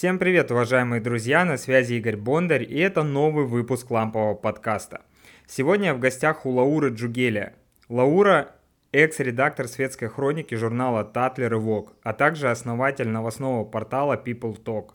[0.00, 5.02] Всем привет, уважаемые друзья, на связи Игорь Бондарь, и это новый выпуск лампового подкаста.
[5.46, 7.52] Сегодня в гостях у Лауры Джугеля.
[7.90, 8.54] Лаура–
[8.92, 14.92] экс-редактор светской хроники журнала «Татлер» и «Вог», а также основатель новостного портала People Talk.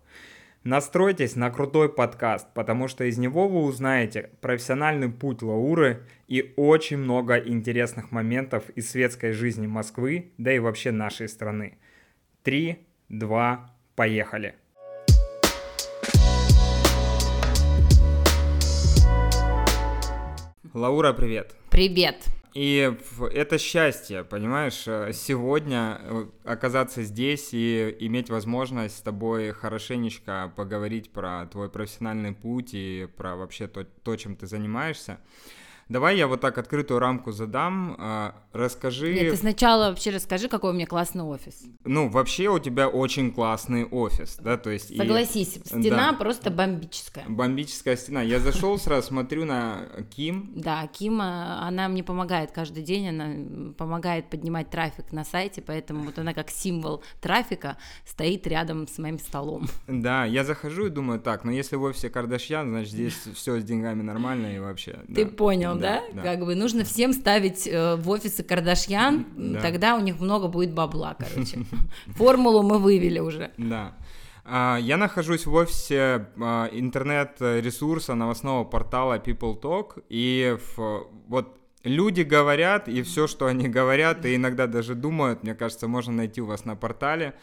[0.63, 6.97] Настройтесь на крутой подкаст, потому что из него вы узнаете профессиональный путь Лауры и очень
[6.97, 11.77] много интересных моментов из светской жизни Москвы, да и вообще нашей страны.
[12.41, 14.55] Три, два, поехали!
[20.75, 21.55] Лаура, привет.
[21.69, 22.25] Привет.
[22.53, 22.93] И
[23.33, 31.11] это счастье, понимаешь, э, сегодня э, оказаться здесь и иметь возможность с тобой хорошенечко поговорить
[31.11, 35.21] про твой профессиональный путь и про вообще то, то чем ты занимаешься.
[35.87, 37.95] Давай я вот так открытую рамку задам.
[37.99, 39.13] А, расскажи...
[39.13, 41.61] Нет, ты сначала вообще расскажи, какой у меня классный офис.
[41.83, 44.97] Ну, вообще у тебя очень классный офис, да, то есть...
[44.97, 45.59] Согласись, и...
[45.59, 46.17] стена да.
[46.17, 47.25] просто бомбическая.
[47.27, 48.23] Бомбическая стена.
[48.23, 50.53] Я зашел сразу, смотрю на Ким.
[50.55, 56.05] Да, Ким, а, она мне помогает каждый день, она помогает поднимать трафик на сайте, поэтому
[56.05, 59.67] вот она как символ трафика стоит рядом с моим столом.
[59.87, 63.63] Да, я захожу и думаю, так, ну если в офисе Кардашьян, значит здесь все с
[63.63, 64.99] деньгами нормально и вообще.
[65.13, 66.21] Ты понял, да, да?
[66.21, 69.61] Как бы нужно всем ставить э, в офисы Кардашьян, да.
[69.61, 71.59] тогда у них много будет бабла, короче.
[72.07, 73.51] Формулу мы вывели уже.
[73.57, 73.93] Да.
[74.43, 82.21] А, я нахожусь в офисе а, интернет-ресурса новостного портала People Talk, и в, вот люди
[82.21, 86.45] говорят, и все, что они говорят, и иногда даже думают, мне кажется, можно найти у
[86.45, 87.33] вас на портале.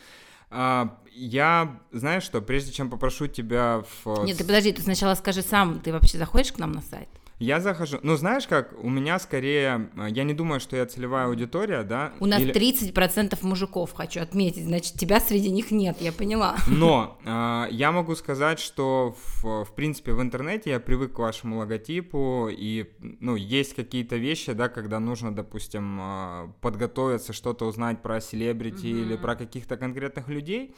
[0.51, 4.25] А, я, знаешь что, прежде чем попрошу тебя в...
[4.25, 7.09] Нет, ты подожди, ты сначала скажи сам, ты вообще заходишь к нам на сайт?
[7.43, 7.99] Я захожу.
[8.05, 9.91] Ну, знаешь как, у меня скорее...
[9.97, 12.13] Э, я не думаю, что я целевая аудитория, да?
[12.21, 12.55] У нас Или...
[12.55, 14.65] 30% мужиков, хочу отметить.
[14.65, 16.57] Значит, тебя среди них нет, я поняла.
[16.69, 21.59] Но э, я могу сказать, что, в, в принципе, в интернете я привык к вашему
[21.59, 22.87] логотипу, и,
[23.19, 29.03] ну, есть какие-то вещи, да, когда нужно, допустим, э, подготовиться, что-то узнать про селебрити mm-hmm.
[29.03, 30.77] или про каких-то конкретных людей,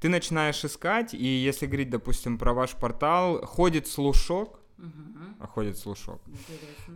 [0.00, 5.46] ты начинаешь искать, и если говорить, допустим, про ваш портал, ходит слушок, угу.
[5.48, 6.20] ходит слушок.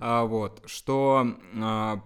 [0.01, 2.03] А, вот, что а,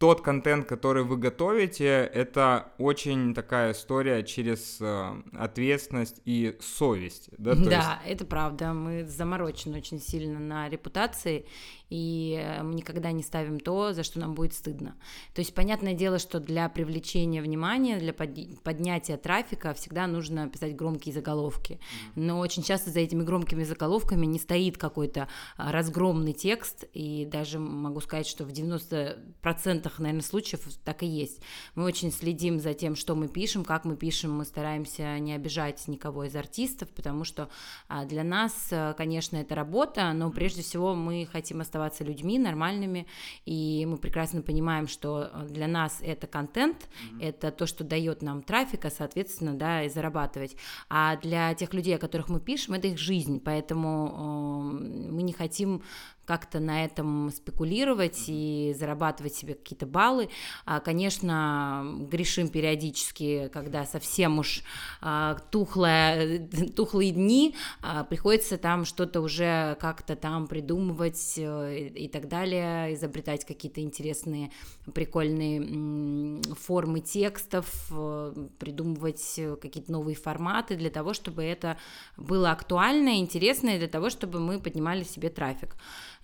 [0.00, 7.28] тот контент, который вы готовите, это очень такая история через э, ответственность и совесть.
[7.36, 8.12] Да, да есть...
[8.12, 8.72] это правда.
[8.72, 11.44] Мы заморочены очень сильно на репутации,
[11.90, 14.94] и э, мы никогда не ставим то, за что нам будет стыдно.
[15.34, 21.12] То есть, понятное дело, что для привлечения внимания, для поднятия трафика всегда нужно писать громкие
[21.12, 21.80] заголовки.
[22.14, 27.58] Но очень часто за этими громкими заголовками не стоит какой-то а, разгромный текст, и даже
[27.58, 31.40] могу сказать, что в 90% наверное, случаев так и есть.
[31.74, 35.86] Мы очень следим за тем, что мы пишем, как мы пишем, мы стараемся не обижать
[35.88, 37.48] никого из артистов, потому что
[37.88, 42.38] а, для нас, э, конечно, это работа, но прежде всего мы хотим оставаться оставаться людьми
[42.38, 43.06] нормальными,
[43.46, 47.22] и мы прекрасно понимаем, что э, для нас это контент, mm-hmm.
[47.22, 50.56] это то, что дает нам трафика, соответственно, да, и зарабатывать.
[50.88, 55.32] А для тех людей, о которых мы пишем, это их жизнь, поэтому э, мы не
[55.32, 55.82] хотим
[56.30, 60.28] как-то на этом спекулировать и зарабатывать себе какие-то баллы.
[60.64, 64.62] А, конечно, грешим периодически, когда совсем уж
[65.00, 72.28] а, тухлое, тухлые дни, а, приходится там что-то уже как-то там придумывать э, и так
[72.28, 74.52] далее, изобретать какие-то интересные,
[74.94, 81.76] прикольные формы текстов, э, придумывать какие-то новые форматы для того, чтобы это
[82.16, 85.74] было актуально, интересно, и для того, чтобы мы поднимали себе трафик.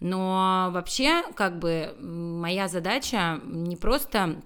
[0.01, 4.43] Но вообще, как бы, моя задача не просто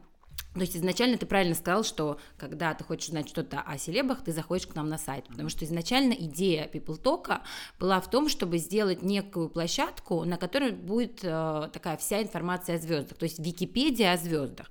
[0.54, 4.32] то есть изначально ты правильно сказал, что когда ты хочешь знать что-то о селебах, ты
[4.32, 7.40] заходишь к нам на сайт, потому что изначально идея People Talk
[7.78, 12.78] была в том, чтобы сделать некую площадку, на которой будет э, такая вся информация о
[12.78, 14.68] звездах, то есть Википедия о звездах,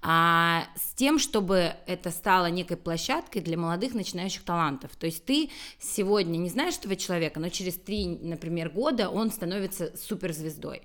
[0.00, 4.94] а с тем, чтобы это стало некой площадкой для молодых начинающих талантов.
[4.94, 5.50] То есть ты
[5.80, 10.82] сегодня не знаешь этого человека, но через три, например, года он становится суперзвездой.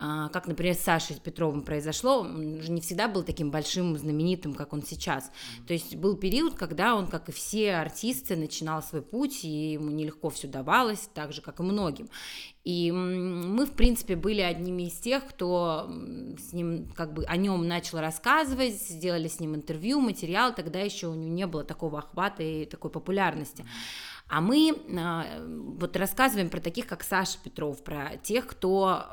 [0.00, 4.54] А, как, например, с Сашей Петровым произошло, он уже не всегда был таким большим, знаменитым,
[4.54, 5.30] как он сейчас.
[5.66, 9.90] То есть был период, когда он, как и все артисты, начинал свой путь, и ему
[9.90, 12.08] нелегко все давалось, так же, как и многим.
[12.62, 15.90] И мы, в принципе, были одними из тех, кто
[16.38, 21.08] с ним, как бы, о нем начал рассказывать, сделали с ним интервью, материал, тогда еще
[21.08, 23.64] у него не было такого охвата и такой популярности.
[24.28, 25.46] А мы э,
[25.78, 29.04] вот рассказываем про таких, как Саша Петров, про тех, кто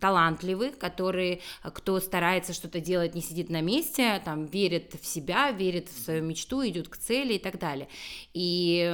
[0.00, 5.88] талантливый, который, кто старается что-то делать, не сидит на месте, там, верит в себя, верит
[5.90, 7.88] в свою мечту, идет к цели и так далее.
[8.32, 8.88] И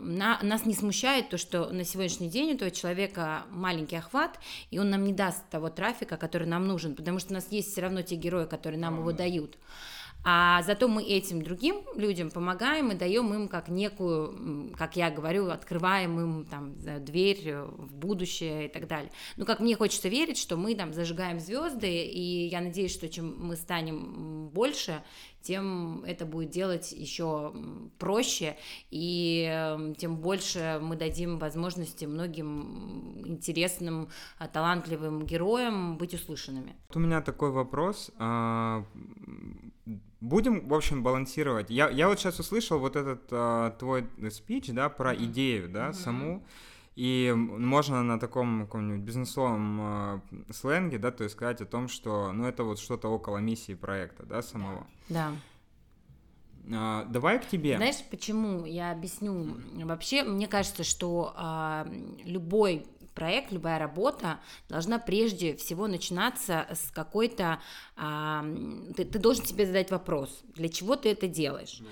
[0.00, 4.40] на, нас не смущает то, что на сегодняшний день у этого человека маленький охват,
[4.72, 7.70] и он нам не даст того трафика, который нам нужен, потому что у нас есть
[7.70, 9.56] все равно те герои, которые нам его дают.
[10.30, 15.48] А зато мы этим другим людям помогаем и даем им как некую, как я говорю,
[15.48, 19.10] открываем им там дверь в будущее и так далее.
[19.38, 23.38] Ну, как мне хочется верить, что мы там зажигаем звезды, и я надеюсь, что чем
[23.38, 25.02] мы станем больше,
[25.40, 27.54] тем это будет делать еще
[27.98, 28.58] проще,
[28.90, 36.76] и эм, тем больше мы дадим возможности многим интересным, а, талантливым героям быть услышанными.
[36.94, 38.10] У меня такой вопрос.
[40.20, 41.70] Будем, в общем, балансировать.
[41.70, 45.24] Я, я вот сейчас услышал вот этот а, твой спич, да, про mm-hmm.
[45.24, 45.92] идею, да, mm-hmm.
[45.94, 46.44] саму.
[46.96, 50.20] И можно на таком каком-нибудь бизнесовом э,
[50.50, 54.26] сленге, да, то есть сказать о том, что, ну, это вот что-то около миссии проекта,
[54.26, 54.84] да, самого.
[55.08, 55.30] Да.
[56.74, 57.76] А, давай к тебе.
[57.76, 58.64] Знаешь, почему?
[58.64, 59.58] Я объясню.
[59.84, 61.86] Вообще, мне кажется, что а,
[62.24, 62.84] любой
[63.18, 64.38] проект, любая работа
[64.68, 67.60] должна прежде всего начинаться с какой-то...
[67.96, 68.44] А,
[68.96, 71.82] ты, ты должен себе задать вопрос, для чего ты это делаешь?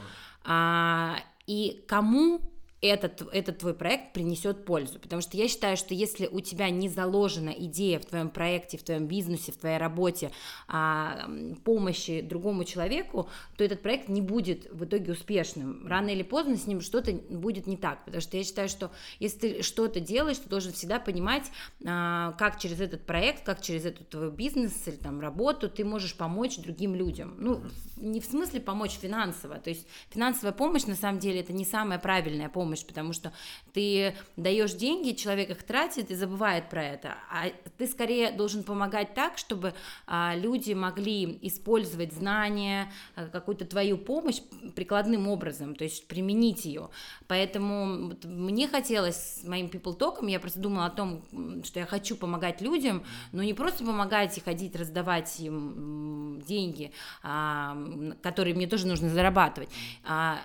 [0.44, 1.16] А,
[1.48, 2.40] и кому
[2.82, 4.98] этот, этот твой проект принесет пользу.
[4.98, 8.82] Потому что я считаю, что если у тебя не заложена идея в твоем проекте, в
[8.82, 10.30] твоем бизнесе, в твоей работе
[10.68, 11.28] а,
[11.64, 15.86] помощи другому человеку, то этот проект не будет в итоге успешным.
[15.86, 18.04] Рано или поздно с ним что-то будет не так.
[18.04, 21.44] Потому что я считаю, что если ты что-то делаешь, ты должен всегда понимать,
[21.84, 26.14] а, как через этот проект, как через этот твой бизнес или там работу ты можешь
[26.14, 27.34] помочь другим людям.
[27.38, 27.62] Ну,
[27.96, 29.56] не в смысле помочь финансово.
[29.56, 33.32] То есть финансовая помощь на самом деле это не самая правильная помощь помощь, потому что
[33.72, 37.44] ты даешь деньги, человек их тратит и забывает про это, а
[37.78, 39.72] ты скорее должен помогать так, чтобы
[40.06, 44.40] а, люди могли использовать знания, а, какую-то твою помощь
[44.74, 46.90] прикладным образом, то есть применить ее.
[47.28, 51.22] Поэтому мне хотелось с моим people talk, я просто думала о том,
[51.62, 56.90] что я хочу помогать людям, но не просто помогать и ходить раздавать им деньги,
[57.22, 57.76] а,
[58.22, 59.68] которые мне тоже нужно зарабатывать,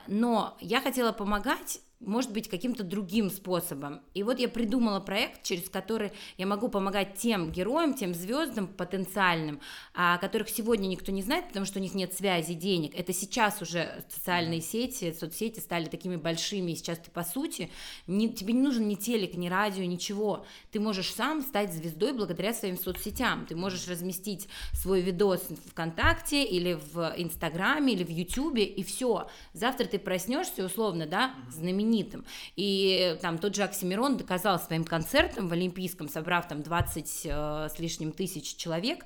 [0.07, 4.01] но я хотела помогать может быть, каким-то другим способом.
[4.13, 9.62] И вот я придумала проект, через который я могу помогать тем героям, тем звездам потенциальным,
[9.94, 12.94] о которых сегодня никто не знает, потому что у них нет связи, денег.
[12.95, 17.69] Это сейчас уже социальные сети, соцсети стали такими большими, и сейчас ты, по сути,
[18.07, 20.45] не, тебе не нужен ни телек, ни радио, ничего.
[20.71, 23.45] Ты можешь сам стать звездой благодаря своим соцсетям.
[23.45, 29.30] Ты можешь разместить свой видос в ВКонтакте или в Инстаграме или в Ютубе, и все.
[29.53, 32.25] Завтра ты проснешься, условно, да, знаменитый знаменитым.
[32.55, 37.79] И там тот же Оксимирон доказал своим концертом в Олимпийском, собрав там 20 э, с
[37.79, 39.05] лишним тысяч человек,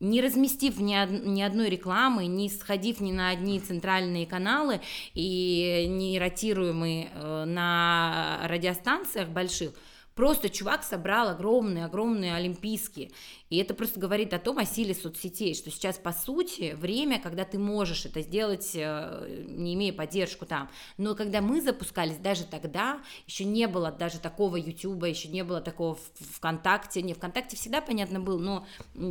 [0.00, 4.80] не разместив ни, од- ни одной рекламы, не сходив ни на одни центральные каналы
[5.14, 9.72] и не ротируемые э, на радиостанциях больших,
[10.18, 13.12] Просто чувак собрал огромные-огромные олимпийские.
[13.50, 17.44] И это просто говорит о том, о силе соцсетей, что сейчас, по сути, время, когда
[17.44, 20.70] ты можешь это сделать, э, не имея поддержку там.
[20.98, 25.60] Но когда мы запускались, даже тогда еще не было даже такого Ютуба, еще не было
[25.60, 25.98] такого
[26.36, 27.02] ВКонтакте.
[27.02, 28.66] Не, ВКонтакте всегда, понятно, был, но,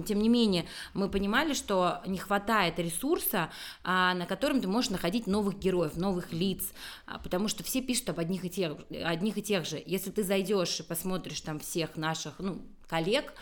[0.05, 3.49] тем не менее, мы понимали, что не хватает ресурса,
[3.83, 6.71] а, на котором ты можешь находить новых героев, новых лиц,
[7.05, 9.81] а, потому что все пишут об одних и тех, одних и тех же.
[9.85, 13.33] Если ты зайдешь и посмотришь там всех наших, ну, коллег,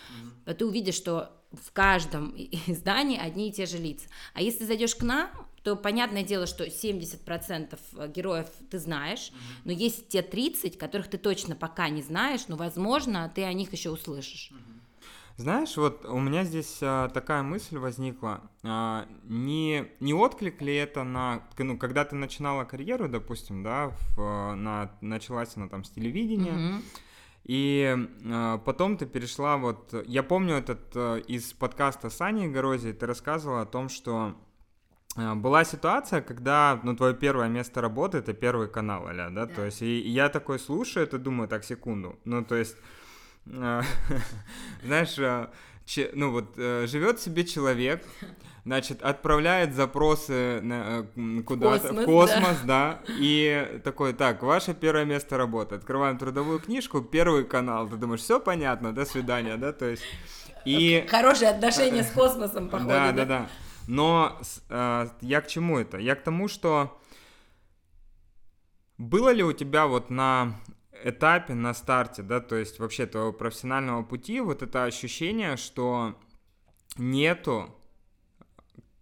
[0.46, 0.54] mm-hmm.
[0.54, 2.34] ты увидишь, что в каждом
[2.68, 4.08] издании одни и те же лица.
[4.34, 5.30] А если зайдешь к нам,
[5.64, 9.62] то понятное дело, что 70% героев ты знаешь, mm-hmm.
[9.66, 13.72] но есть те 30, которых ты точно пока не знаешь, но, возможно, ты о них
[13.74, 14.52] еще услышишь.
[14.52, 14.75] Mm-hmm.
[15.38, 18.50] Знаешь, вот у меня здесь а, такая мысль возникла.
[18.64, 21.44] А, не, не отклик ли это на...
[21.58, 26.82] Ну, когда ты начинала карьеру, допустим, да, в, на, началась она там с телевидения, mm-hmm.
[27.46, 29.94] И э, потом ты перешла вот...
[30.08, 34.36] Я помню этот э, из подкаста Сани Горози, ты рассказывала о том, что
[35.16, 39.46] э, была ситуация, когда, ну, твое первое место работы— это первый канал, аля, да?
[39.46, 39.54] да.
[39.54, 42.18] То есть, и, и я такой слушаю это, думаю, так, секунду.
[42.25, 42.78] Ну, то есть,
[43.46, 43.82] э,
[44.84, 45.48] знаешь, э,
[45.86, 48.04] че, ну, вот э, живет себе человек,
[48.65, 53.01] значит, отправляет запросы на, э, куда-то, в космос, да.
[53.08, 58.22] да, и такой, так, ваше первое место работы, открываем трудовую книжку, первый канал, ты думаешь,
[58.22, 60.04] все понятно, до свидания, да, то есть,
[60.65, 61.06] и...
[61.10, 63.12] Хорошие отношения с космосом, походу, да?
[63.12, 63.50] Да, да, да.
[63.88, 64.39] Но
[64.70, 66.00] э, я к чему это?
[66.00, 67.00] Я к тому, что
[68.98, 70.56] Было ли у тебя вот на
[71.04, 76.16] этапе, на старте, да, то есть вообще твоего профессионального пути, вот это ощущение, что
[76.98, 77.75] нету,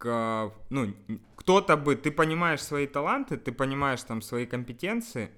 [0.04, 0.94] ну,
[1.36, 5.32] кто-то бы, ты понимаешь свои таланты, ты понимаешь там свои компетенции,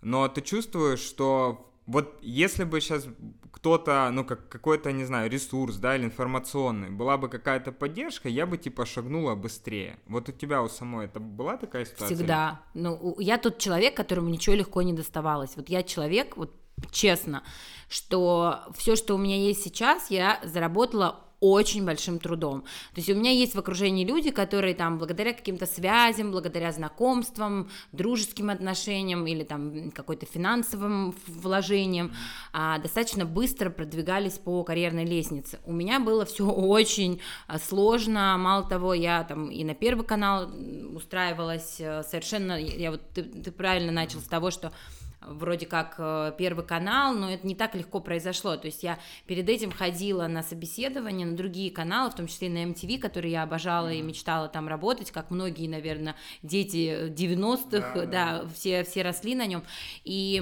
[0.00, 3.08] но ты чувствуешь, что вот если бы сейчас
[3.50, 8.46] кто-то, ну, как какой-то, не знаю, ресурс, да, или информационный, была бы какая-то поддержка, я
[8.46, 9.98] бы, типа, шагнула быстрее.
[10.06, 12.16] Вот у тебя у самой это была такая ситуация?
[12.16, 12.62] Всегда.
[12.74, 15.56] Ну, я тот человек, которому ничего легко не доставалось.
[15.56, 16.54] Вот я человек, вот
[16.90, 17.42] честно,
[17.88, 22.62] что все, что у меня есть сейчас, я заработала очень большим трудом.
[22.94, 27.70] То есть у меня есть в окружении люди, которые там благодаря каким-то связям, благодаря знакомствам,
[27.92, 32.12] дружеским отношениям или там какой-то финансовым вложениям
[32.52, 35.58] а, достаточно быстро продвигались по карьерной лестнице.
[35.64, 40.50] У меня было все очень а, сложно, мало того, я там и на первый канал
[40.94, 44.72] устраивалась э, совершенно, я вот ты, ты правильно начал с того, что
[45.20, 48.56] вроде как э, Первый канал, но это не так легко произошло.
[48.56, 52.64] То есть я перед этим ходила на собеседование на другие каналы, в том числе на
[52.64, 58.06] MTV, который я обожала и мечтала там работать, как многие, наверное, дети 90-х, да, да,
[58.06, 58.48] да.
[58.54, 59.62] Все, все росли на нем.
[60.04, 60.40] И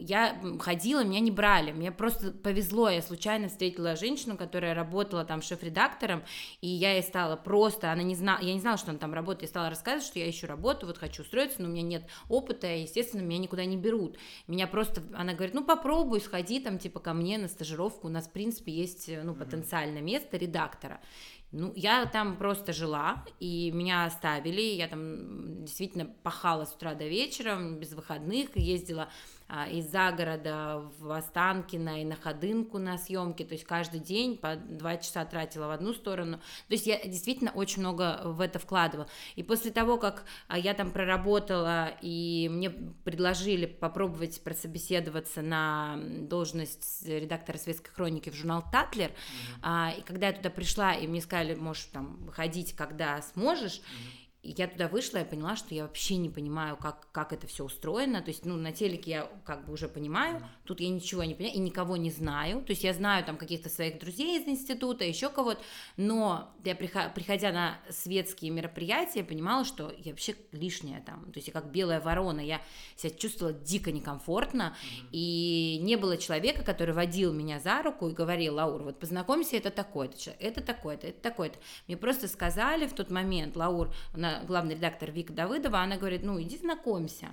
[0.00, 5.42] я ходила, меня не брали, мне просто повезло, я случайно встретила женщину, которая работала там
[5.42, 6.22] шеф-редактором,
[6.60, 9.42] и я ей стала просто, она не знала, я не знала, что она там работает,
[9.42, 12.66] я стала рассказывать, что я ищу работу, вот хочу устроиться, но у меня нет опыта,
[12.66, 14.18] и, естественно, меня не никуда не берут.
[14.46, 18.26] Меня просто, она говорит, ну попробуй, сходи там типа ко мне на стажировку, у нас
[18.26, 21.00] в принципе есть ну потенциальное место редактора.
[21.52, 27.06] Ну, я там просто жила, и меня оставили, я там действительно пахала с утра до
[27.06, 29.08] вечера, без выходных, ездила
[29.70, 34.96] из загорода в Останкино и на Ходынку на съемки, то есть каждый день по два
[34.96, 39.08] часа тратила в одну сторону, то есть я действительно очень много в это вкладывала.
[39.36, 47.06] И после того, как а, я там проработала, и мне предложили попробовать прособеседоваться на должность
[47.06, 49.10] редактора светской хроники в журнал «Татлер»,
[49.62, 49.98] mm-hmm.
[49.98, 54.25] и когда я туда пришла, и мне сказали, можешь там выходить, когда сможешь, mm-hmm
[54.56, 58.20] я туда вышла, я поняла, что я вообще не понимаю, как, как это все устроено.
[58.22, 61.56] То есть, ну, на телеке я как бы уже понимаю, тут я ничего не понимаю
[61.56, 62.62] и никого не знаю.
[62.62, 65.60] То есть я знаю там каких-то своих друзей из института, еще кого-то,
[65.96, 71.32] но я, приходя на светские мероприятия, понимала, что я вообще лишняя там.
[71.32, 72.60] То есть я как белая ворона, я
[72.96, 75.08] себя чувствовала дико некомфортно, mm-hmm.
[75.12, 79.70] и не было человека, который водил меня за руку и говорил, Лаур, вот познакомься, это
[79.70, 81.58] такой-то, это такой-то, это такой-то.
[81.86, 86.40] Мне просто сказали в тот момент, Лаур, на главный редактор Вика Давыдова, она говорит, ну,
[86.40, 87.28] иди знакомься.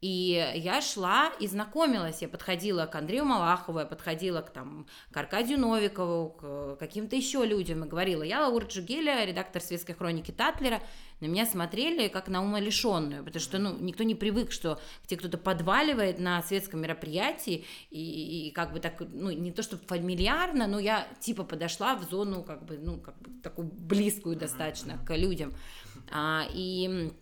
[0.00, 5.16] И я шла и знакомилась, я подходила к Андрею Малахову, я подходила к, там, к
[5.16, 10.80] Аркадию Новикову, к каким-то еще людям, и говорила, я Лаура Джигеля, редактор светской хроники Татлера,
[11.20, 15.36] на меня смотрели как на умалишенную, потому что ну, никто не привык, что тебе кто-то
[15.36, 20.78] подваливает на светском мероприятии, и, и как бы так, ну, не то чтобы фамильярно, но
[20.78, 25.52] я типа подошла в зону как бы, ну, как бы такую близкую достаточно к людям.
[26.10, 27.12] А, и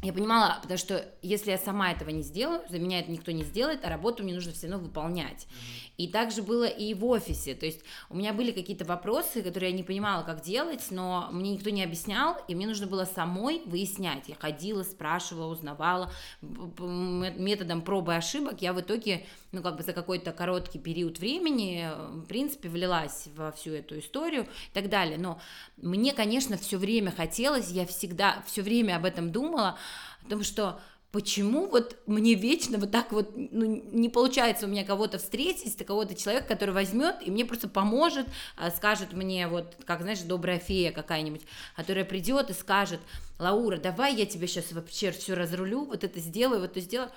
[0.00, 3.42] я понимала, потому что если я сама этого не сделаю, за меня это никто не
[3.42, 5.46] сделает, а работу мне нужно все равно выполнять.
[5.48, 5.88] Mm-hmm.
[5.98, 7.56] И также было и в офисе.
[7.56, 11.50] То есть у меня были какие-то вопросы, которые я не понимала, как делать, но мне
[11.50, 14.28] никто не объяснял, и мне нужно было самой выяснять.
[14.28, 16.12] Я ходила, спрашивала, узнавала.
[16.40, 21.90] Методом пробы и ошибок я в итоге, ну, как бы за какой-то короткий период времени,
[22.12, 25.18] в принципе, влилась во всю эту историю и так далее.
[25.18, 25.40] Но
[25.76, 29.76] мне, конечно, все время хотелось, я всегда, все время об этом думала,
[30.24, 30.80] о том, что
[31.10, 36.14] почему вот мне вечно вот так вот ну, не получается у меня кого-то встретить, кого-то
[36.14, 38.26] человек, который возьмет и мне просто поможет,
[38.56, 41.42] а, скажет мне вот, как знаешь, добрая фея какая-нибудь,
[41.76, 43.00] которая придет и скажет,
[43.38, 47.10] Лаура, давай я тебе сейчас вообще все разрулю, вот это сделаю, вот это сделаю.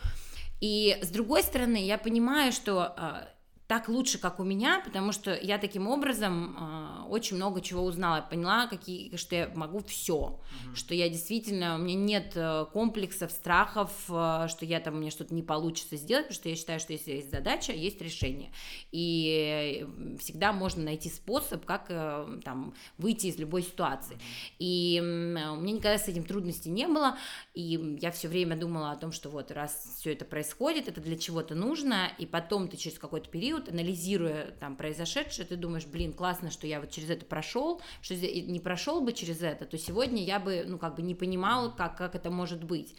[0.62, 3.28] И с другой стороны, я понимаю, что а,
[3.72, 8.22] так лучше, как у меня, потому что я таким образом э, очень много чего узнала,
[8.22, 10.76] поняла, какие, что я могу все, mm-hmm.
[10.76, 15.10] что я действительно, у меня нет э, комплексов, страхов, э, что я там, у меня
[15.10, 18.52] что-то не получится сделать, потому что я считаю, что если есть задача, есть решение,
[18.92, 19.88] и
[20.20, 24.20] всегда можно найти способ, как э, там выйти из любой ситуации,
[24.60, 27.18] и э, у меня никогда с этим трудностей не было,
[27.54, 31.18] и я все время думала о том, что вот раз все это происходит, это для
[31.18, 36.14] чего-то нужно, и потом ты через какой-то период период, анализируя там произошедшее, ты думаешь, блин,
[36.14, 40.24] классно, что я вот через это прошел, что не прошел бы через это, то сегодня
[40.24, 42.96] я бы, ну, как бы не понимала, как, как это может быть.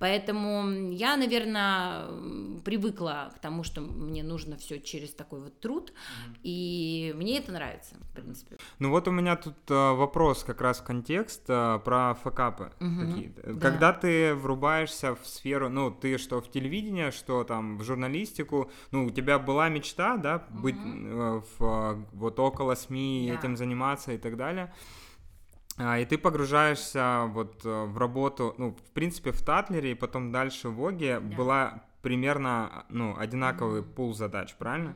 [0.00, 2.06] Поэтому я, наверное,
[2.64, 6.38] привыкла к тому, что мне нужно все через такой вот труд, mm-hmm.
[6.42, 8.56] и мне это нравится, в принципе.
[8.78, 13.06] Ну вот у меня тут а, вопрос как раз в контекст а, про факапы mm-hmm.
[13.06, 13.52] какие-то.
[13.52, 13.60] Да.
[13.60, 19.04] Когда ты врубаешься в сферу, ну ты что в телевидение, что там в журналистику, ну
[19.04, 21.44] у тебя была мечта, да, быть mm-hmm.
[21.58, 23.38] в, вот около СМИ, yeah.
[23.38, 24.72] этим заниматься и так далее.
[25.78, 30.32] А, и ты погружаешься вот э, в работу, ну, в принципе, в Татлере, и потом
[30.32, 31.36] дальше в Оге yeah.
[31.36, 33.94] была примерно, ну, одинаковый mm-hmm.
[33.94, 34.94] пул задач, правильно?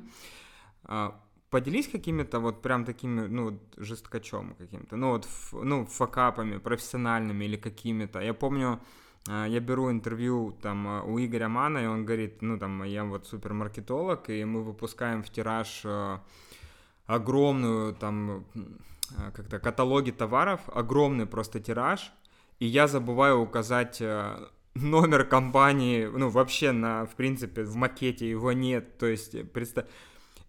[0.85, 1.14] Mm-hmm.
[1.50, 8.21] Поделись какими-то вот прям такими, ну, жесткачом каким-то, ну, вот, ну, факапами профессиональными или какими-то.
[8.21, 8.81] Я помню,
[9.28, 13.04] а, я беру интервью там а, у Игоря Мана, и он говорит, ну, там, я
[13.04, 15.87] вот супермаркетолог, и мы выпускаем в тираж
[17.07, 18.94] огромную там Э,
[19.34, 22.12] как-то каталоги товаров, огромный просто тираж,
[22.58, 28.52] и я забываю указать э, номер компании, ну, вообще на, в принципе, в макете его
[28.52, 29.87] нет, то есть, э, представь...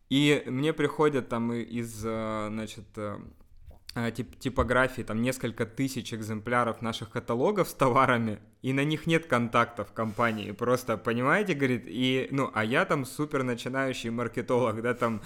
[0.09, 3.17] И мне приходят там из, значит, Э,
[4.13, 9.93] тип, типографии, там несколько тысяч экземпляров наших каталогов с товарами, и на них нет контактов
[9.93, 15.21] компании, просто, понимаете, говорит, и, ну, а я там супер начинающий маркетолог, да, там,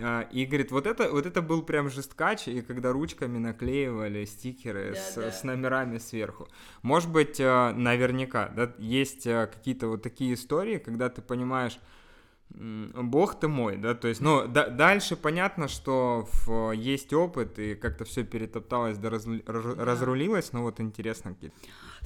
[0.00, 4.92] а, и, говорит, вот это, вот это был прям жесткач, и когда ручками наклеивали стикеры
[4.94, 5.30] да, с, да.
[5.30, 6.48] с номерами сверху.
[6.82, 11.78] Может быть, э, наверняка, да, есть какие-то вот такие истории, когда ты понимаешь,
[12.54, 17.74] Бог ты мой, да, то есть, ну, да, дальше понятно, что в, есть опыт, и
[17.74, 19.42] как-то все перетопталось, да, раз, да.
[19.44, 21.56] разрулилось, но вот интересно какие-то.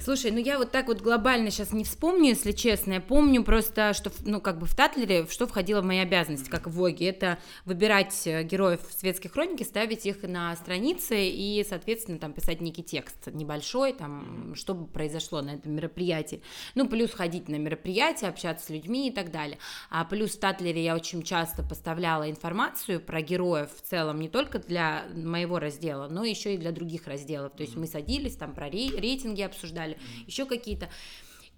[0.01, 2.93] Слушай, ну я вот так вот глобально сейчас не вспомню, если честно.
[2.93, 6.67] Я помню просто, что, ну, как бы в Татлере, что входило в мои обязанности, как
[6.67, 12.31] в Воге, это выбирать э, героев светской хроники, ставить их на страницы и, соответственно, там
[12.31, 16.41] писать некий текст небольшой, там, что произошло на этом мероприятии.
[16.75, 19.57] Ну, плюс ходить на мероприятия, общаться с людьми и так далее.
[19.89, 24.59] А плюс в Татлере я очень часто поставляла информацию про героев в целом, не только
[24.59, 27.51] для моего раздела, но еще и для других разделов.
[27.57, 30.89] То есть мы садились, там про рейтинги обсуждали, далее, еще какие-то.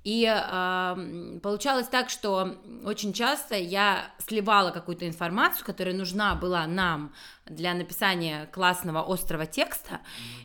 [0.04, 7.14] И э, получалось так, что очень часто я сливала какую-то информацию, которая нужна была нам
[7.52, 10.00] для написания классного острого текста,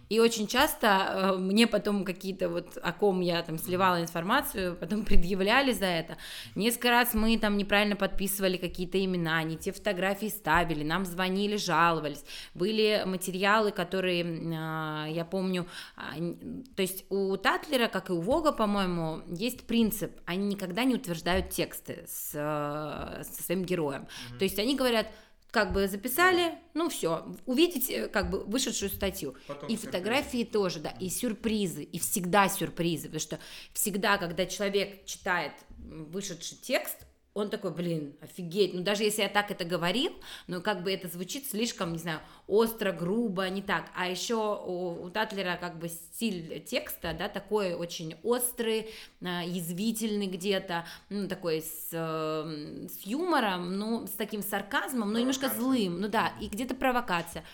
[0.08, 5.04] и очень часто э, мне потом какие-то вот, о ком я там сливала информацию, потом
[5.04, 6.16] предъявляли за это.
[6.54, 12.24] Несколько раз мы там неправильно подписывали какие-то имена, не те фотографии ставили, нам звонили, жаловались.
[12.54, 16.34] Были материалы, которые, э, я помню, э,
[16.76, 21.50] то есть у Татлера, как и у Вога, по-моему, есть принцип, они никогда не утверждают
[21.50, 24.02] тексты с, э, со своим героем.
[24.02, 24.38] Mm-hmm.
[24.38, 25.06] То есть они говорят,
[25.50, 29.36] как бы записали, ну все, увидеть э, как бы вышедшую статью.
[29.46, 33.38] Потом и фотографии тоже, да, и сюрпризы, и всегда сюрпризы, потому что
[33.72, 37.06] всегда, когда человек читает вышедший текст,
[37.36, 40.10] он такой, блин, офигеть, ну даже если я так это говорил,
[40.46, 45.04] но как бы это звучит слишком, не знаю, остро, грубо, не так, а еще у,
[45.04, 48.88] у Татлера как бы стиль текста, да, такой очень острый,
[49.22, 55.50] а, язвительный где-то, ну такой с, э, с юмором, ну с таким сарказмом, но немножко
[55.50, 57.44] злым, ну да, и где-то провокация.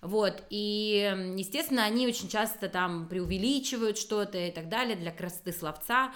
[0.00, 6.12] Вот, и, естественно, они очень часто там преувеличивают что-то и так далее для красоты словца,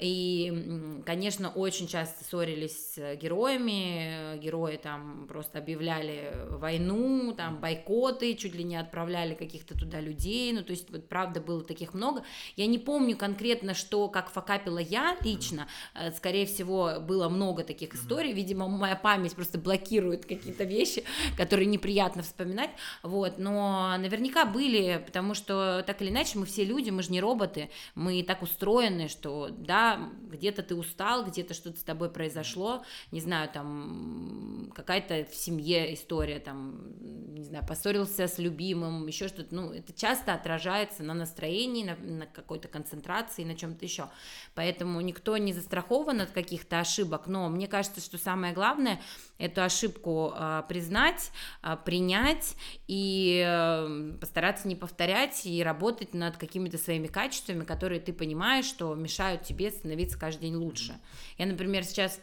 [0.00, 8.54] и, конечно, очень часто ссорились с героями, герои там просто объявляли войну, там бойкоты, чуть
[8.54, 12.22] ли не отправляли каких-то туда людей, ну, то есть, вот, правда, было таких много.
[12.56, 17.94] Я не помню конкретно, что, как факапила я лично, э, скорее всего, было много таких
[17.94, 21.04] историй, видимо, моя память просто блокирует какие-то вещи,
[21.36, 22.70] которые неприятно вспоминать,
[23.02, 27.20] вот, но наверняка были, потому что, так или иначе, мы все люди, мы же не
[27.20, 33.20] роботы, мы так устроены, что, да, где-то ты устал, где-то что-то с тобой произошло, не
[33.20, 39.72] знаю, там какая-то в семье история, там, не знаю, поссорился с любимым, еще что-то, ну,
[39.72, 44.08] это часто отражается на настроении, на, на какой-то концентрации, на чем-то еще.
[44.54, 49.00] Поэтому никто не застрахован от каких-то ошибок, но мне кажется, что самое главное
[49.38, 51.30] эту ошибку э, признать,
[51.62, 52.54] э, принять
[52.86, 58.94] и э, постараться не повторять и работать над какими-то своими качествами, которые ты понимаешь, что
[58.94, 60.98] мешают тебе становиться каждый день лучше.
[61.38, 62.20] Я, например, сейчас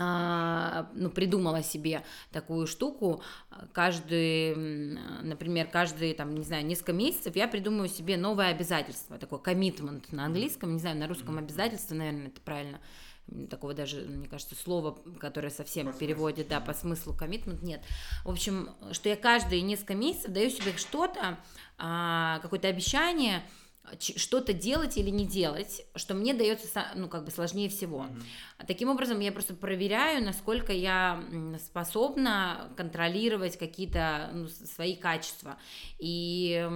[0.00, 3.20] а, ну, придумала себе такую штуку,
[3.72, 4.54] каждый,
[5.22, 10.26] например, каждые, там, не знаю, несколько месяцев я придумываю себе новое обязательство, такое commitment на
[10.26, 12.80] английском, не знаю, на русском обязательство, наверное, это правильно,
[13.50, 17.82] такого даже, мне кажется, слова, которое совсем по переводит, да, по смыслу commitment, нет.
[18.24, 21.38] В общем, что я каждые несколько месяцев даю себе что-то,
[21.76, 23.42] а, какое-то обещание,
[23.98, 28.04] что-то делать или не делать, что мне дается, ну, как бы сложнее всего.
[28.04, 28.66] Mm-hmm.
[28.66, 31.22] Таким образом, я просто проверяю, насколько я
[31.64, 35.56] способна контролировать какие-то ну, свои качества.
[35.98, 36.66] И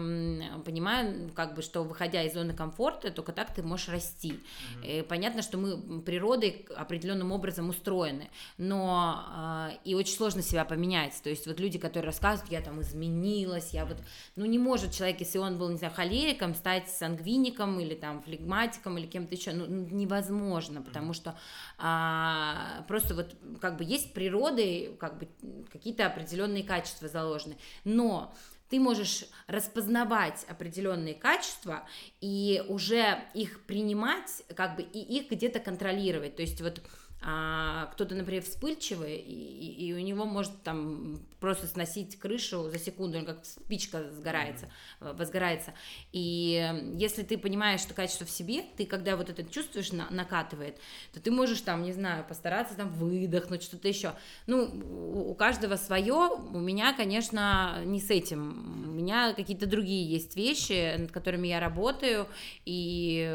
[0.65, 4.33] понимаю, как бы, что выходя из зоны комфорта, только так ты можешь расти.
[4.33, 4.99] Mm-hmm.
[4.99, 11.21] И понятно, что мы природой определенным образом устроены, но э, и очень сложно себя поменять.
[11.23, 13.99] То есть вот люди, которые рассказывают, я там изменилась, я вот,
[14.37, 18.97] ну, не может человек, если он был, не знаю, холериком, стать сангвиником или там флегматиком
[18.97, 21.37] или кем-то еще, ну, невозможно, потому что
[21.79, 25.29] а, просто вот как бы есть природы, как бы
[25.73, 28.33] какие-то определенные качества заложены, но
[28.69, 31.83] ты можешь распознавать определенные качества
[32.21, 36.37] и уже их принимать, как бы и их где-то контролировать.
[36.37, 36.81] То есть вот
[37.25, 43.19] а кто-то, например, вспыльчивый, и, и у него может там просто сносить крышу за секунду,
[43.19, 45.17] он как спичка сгорается, mm-hmm.
[45.17, 45.75] возгорается.
[46.13, 50.79] И если ты понимаешь, что качество в себе, ты когда вот это чувствуешь, на, накатывает,
[51.13, 54.13] то ты можешь там, не знаю, постараться там выдохнуть, что-то еще.
[54.47, 58.85] Ну, у каждого свое, у меня, конечно, не с этим.
[58.89, 62.29] У меня какие-то другие есть вещи, над которыми я работаю,
[62.65, 63.29] и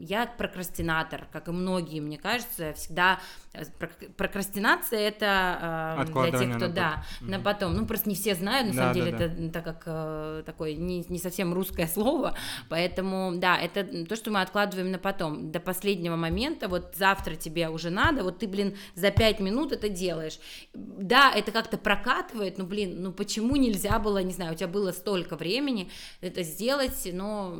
[0.00, 3.45] я прокрастинатор, как и многие, мне кажется, всегда Э,
[4.16, 7.30] прокрастинация это э, для тех, кто, на да, потом.
[7.30, 7.74] на потом.
[7.74, 9.24] Ну, просто не все знают, на да, самом деле, да.
[9.24, 12.36] это так как э, такое не, не совсем русское слово,
[12.68, 17.68] поэтому, да, это то, что мы откладываем на потом, до последнего момента, вот завтра тебе
[17.68, 20.38] уже надо, вот ты, блин, за пять минут это делаешь.
[20.74, 24.92] Да, это как-то прокатывает, но, блин, ну почему нельзя было, не знаю, у тебя было
[24.92, 25.90] столько времени
[26.20, 27.56] это сделать, но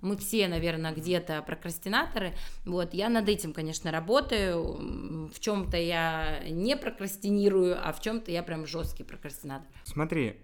[0.00, 6.76] мы все, наверное, где-то прокрастинаторы, вот, я над этим, конечно, работаю, в чем-то я не
[6.76, 9.68] прокрастинирую, а в чем-то я прям жесткий прокрастинатор.
[9.84, 10.36] Смотри,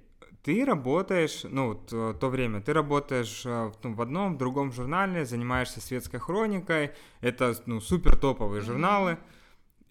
[0.43, 5.81] ты работаешь, ну, то, то время, ты работаешь ну, в одном, в другом журнале, занимаешься
[5.81, 9.19] светской хроникой, это, ну, супер топовые журналы.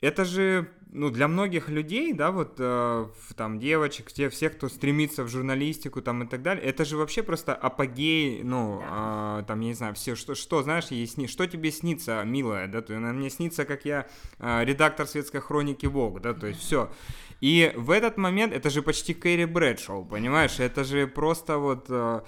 [0.01, 5.23] Это же ну, для многих людей, да, вот э, там девочек, те, всех, кто стремится
[5.23, 9.39] в журналистику там и так далее, это же вообще просто апогей, ну, да.
[9.39, 12.67] э, там, я не знаю, все, что, что знаешь, ей сни, что тебе снится, милая,
[12.67, 14.07] да, то мне снится, как я
[14.39, 16.91] э, редактор светской хроники Вог, да, то есть все.
[17.39, 22.21] И в этот момент, это же почти Кэрри Брэдшоу, понимаешь, это же просто вот э,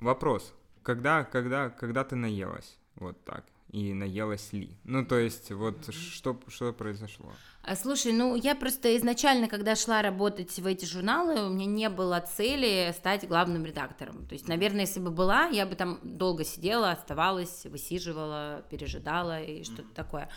[0.00, 4.76] вопрос, когда, когда, когда ты наелась, вот так и наелась ли?
[4.84, 7.32] Ну, то есть, вот что, что произошло?
[7.62, 11.88] А, слушай, ну я просто изначально, когда шла работать в эти журналы, у меня не
[11.88, 14.26] было цели стать главным редактором.
[14.26, 19.62] То есть, наверное, если бы была, я бы там долго сидела, оставалась, высиживала, пережидала и
[19.62, 20.28] что-то такое.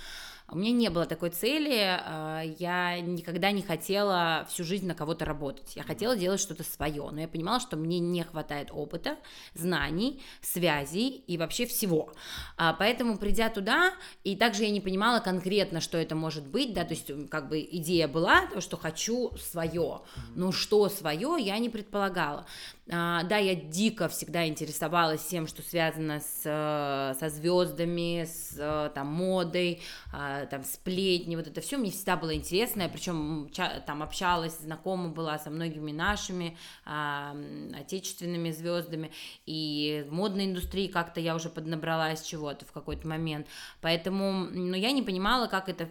[0.49, 5.25] У меня не было такой цели, а, я никогда не хотела всю жизнь на кого-то
[5.25, 9.17] работать, я хотела делать что-то свое, но я понимала, что мне не хватает опыта,
[9.53, 12.11] знаний, связей и вообще всего.
[12.57, 16.83] А, поэтому, придя туда, и также я не понимала конкретно, что это может быть, да,
[16.83, 20.01] то есть как бы идея была, что хочу свое,
[20.35, 22.45] но что свое, я не предполагала.
[22.91, 28.91] А, да, я дико всегда интересовалась тем, что связано с, э, со звездами, с э,
[28.93, 33.49] там, модой, а, там, сплетни, вот это все мне всегда было интересно, причем
[33.85, 37.33] там общалась, знакома была со многими нашими а,
[37.73, 39.11] отечественными звездами,
[39.45, 43.47] и в модной индустрии как-то я уже поднабралась чего-то в какой-то момент,
[43.79, 45.89] поэтому, ну, я не понимала, как это,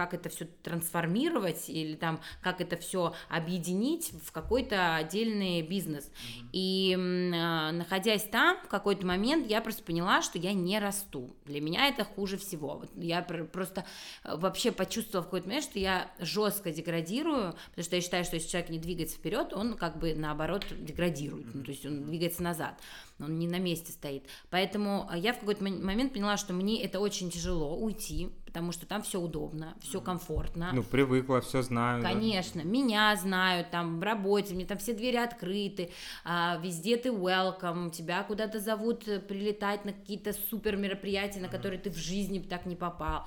[0.00, 6.04] как это все трансформировать или там как это все объединить в какой-то отдельный бизнес.
[6.04, 6.48] Mm-hmm.
[6.52, 11.36] И э, находясь там, в какой-то момент я просто поняла, что я не расту.
[11.44, 12.78] Для меня это хуже всего.
[12.78, 13.84] Вот я просто
[14.24, 18.36] э, вообще почувствовала в какой-то момент, что я жестко деградирую, потому что я считаю, что
[18.36, 22.42] если человек не двигается вперед, он как бы наоборот деградирует, ну, то есть он двигается
[22.42, 22.80] назад
[23.20, 24.24] он не на месте стоит.
[24.50, 28.84] Поэтому э, я в какой-то момент поняла, что мне это очень тяжело уйти, потому что
[28.84, 30.70] там все удобно, все комфортно.
[30.72, 32.02] Ну, привыкла, все знаю.
[32.02, 32.68] Конечно, да?
[32.68, 35.90] меня знают, там в работе, мне там все двери открыты,
[36.24, 41.78] а, везде ты welcome, тебя куда-то зовут э, прилетать на какие-то супер мероприятия, на которые
[41.78, 43.26] ты в жизни так не попал.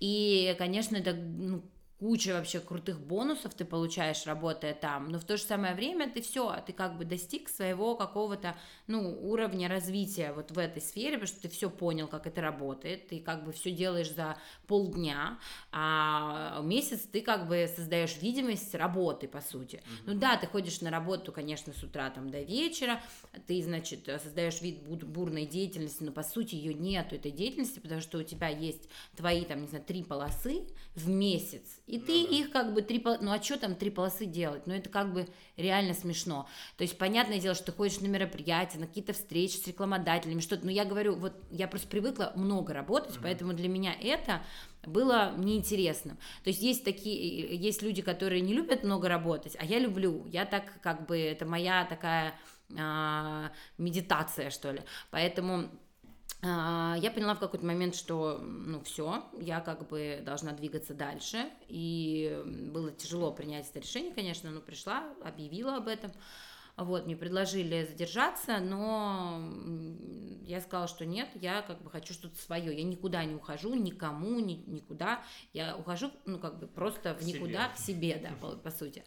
[0.00, 1.62] И, конечно, это ну,
[1.98, 6.20] куча вообще крутых бонусов ты получаешь, работая там, но в то же самое время ты
[6.22, 11.28] все, ты как бы достиг своего какого-то, ну, уровня развития вот в этой сфере, потому
[11.28, 15.38] что ты все понял, как это работает, ты как бы все делаешь за полдня,
[15.72, 19.76] а месяц ты как бы создаешь видимость работы, по сути.
[19.76, 20.02] Mm-hmm.
[20.06, 23.00] Ну да, ты ходишь на работу, конечно, с утра там до вечера,
[23.46, 28.18] ты, значит, создаешь вид бурной деятельности, но по сути ее нету, этой деятельности, потому что
[28.18, 32.36] у тебя есть твои, там, не знаю, три полосы в месяц, И ну, ты да.
[32.36, 34.66] их как бы три полосы, ну а что там три полосы делать?
[34.66, 36.48] Ну это как бы реально смешно.
[36.76, 40.64] То есть понятное дело, что ты ходишь на мероприятия, на какие-то встречи с рекламодателями, что-то,
[40.64, 43.22] но я говорю, вот я просто привыкла много работать, mm-hmm.
[43.22, 44.42] поэтому для меня это
[44.86, 46.16] было неинтересным.
[46.42, 50.26] То есть есть такие, есть люди, которые не любят много работать, а я люблю.
[50.26, 52.34] Я так как бы, это моя такая
[52.78, 54.80] а, медитация, что ли.
[55.10, 55.68] Поэтому
[56.44, 62.42] я поняла в какой-то момент, что, ну, все, я как бы должна двигаться дальше, и
[62.44, 66.12] было тяжело принять это решение, конечно, но пришла, объявила об этом,
[66.76, 69.40] вот, мне предложили задержаться, но
[70.42, 74.40] я сказала, что нет, я как бы хочу что-то свое, я никуда не ухожу, никому,
[74.40, 77.74] ни, никуда, я ухожу, ну, как бы просто в никуда, себе.
[77.74, 79.04] к себе, да, по, по сути.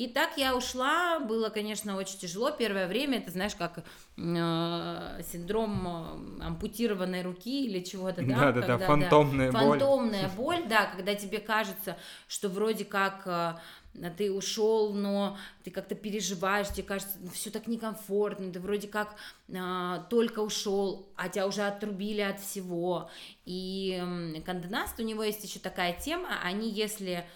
[0.00, 3.80] И так я ушла, было, конечно, очень тяжело первое время, это знаешь, как
[4.16, 8.50] э, синдром э, ампутированной руки или чего-то, да?
[8.50, 9.78] Да-да-да, фантомная да, боль.
[9.78, 15.94] Фантомная боль, да, когда тебе кажется, что вроде как э, ты ушел, но ты как-то
[15.94, 19.16] переживаешь, тебе кажется, ну, все так некомфортно, ты вроде как
[19.54, 23.10] а, только ушел, а тебя уже отрубили от всего.
[23.44, 27.26] И э, Канденаст, у него есть еще такая тема, они если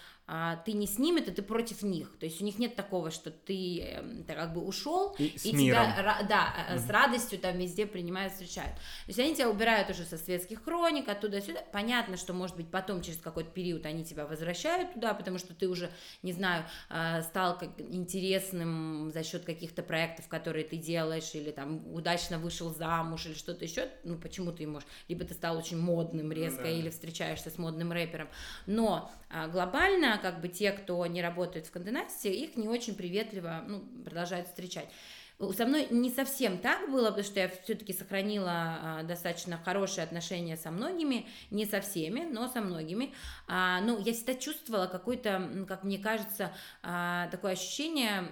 [0.64, 2.16] ты не с ними, то ты против них.
[2.18, 5.38] То есть у них нет такого, что ты, эм, ты как бы ушел и, и
[5.38, 6.78] тебя да, mm-hmm.
[6.78, 8.74] с радостью там везде принимают, встречают.
[8.74, 11.60] То есть они тебя убирают уже со светских хроник, оттуда-сюда.
[11.72, 15.68] Понятно, что, может быть, потом через какой-то период они тебя возвращают туда, потому что ты
[15.68, 15.90] уже,
[16.22, 21.86] не знаю, а, стал как интересным за счет каких-то проектов, которые ты делаешь, или там
[21.92, 23.88] удачно вышел замуж, или что-то еще.
[24.04, 24.88] Ну, почему ты можешь?
[25.08, 26.78] Либо ты стал очень модным резко, mm-hmm.
[26.78, 28.28] или встречаешься с модным рэпером.
[28.66, 29.48] Но а,
[30.18, 34.88] как бы те, кто не работает в Конденасте, их не очень приветливо ну, продолжают встречать.
[35.56, 40.56] Со мной не совсем так было, потому что я все-таки сохранила а, достаточно хорошие отношения
[40.56, 43.12] со многими, не со всеми, но со многими.
[43.48, 48.30] А, ну, я всегда чувствовала какое-то, как мне кажется, а, такое ощущение,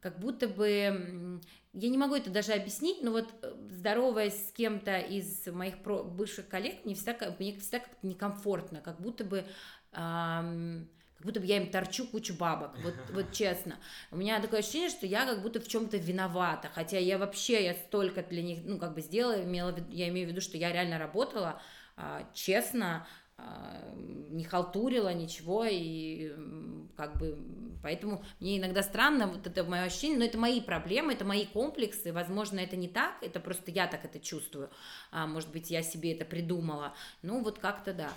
[0.00, 1.40] как будто бы
[1.78, 6.48] я не могу это даже объяснить, но вот э, здороваясь с кем-то из моих бывших
[6.48, 9.44] коллег, мне всегда, мне всегда как-то некомфортно, как будто бы
[9.92, 13.78] эм, как будто бы я им торчу кучу бабок, вот, вот честно.
[14.10, 17.74] У меня такое ощущение, что я как будто в чем-то виновата, хотя я вообще, я
[17.74, 20.98] столько для них, ну, как бы сделала, имела, я имею в виду, что я реально
[20.98, 21.60] работала
[21.96, 23.06] э, честно,
[24.30, 26.32] не халтурила ничего, и
[26.96, 27.38] как бы
[27.82, 32.12] поэтому мне иногда странно вот это мое ощущение, но это мои проблемы, это мои комплексы,
[32.12, 34.70] возможно, это не так, это просто я так это чувствую,
[35.10, 38.10] а может быть, я себе это придумала, ну вот как-то да.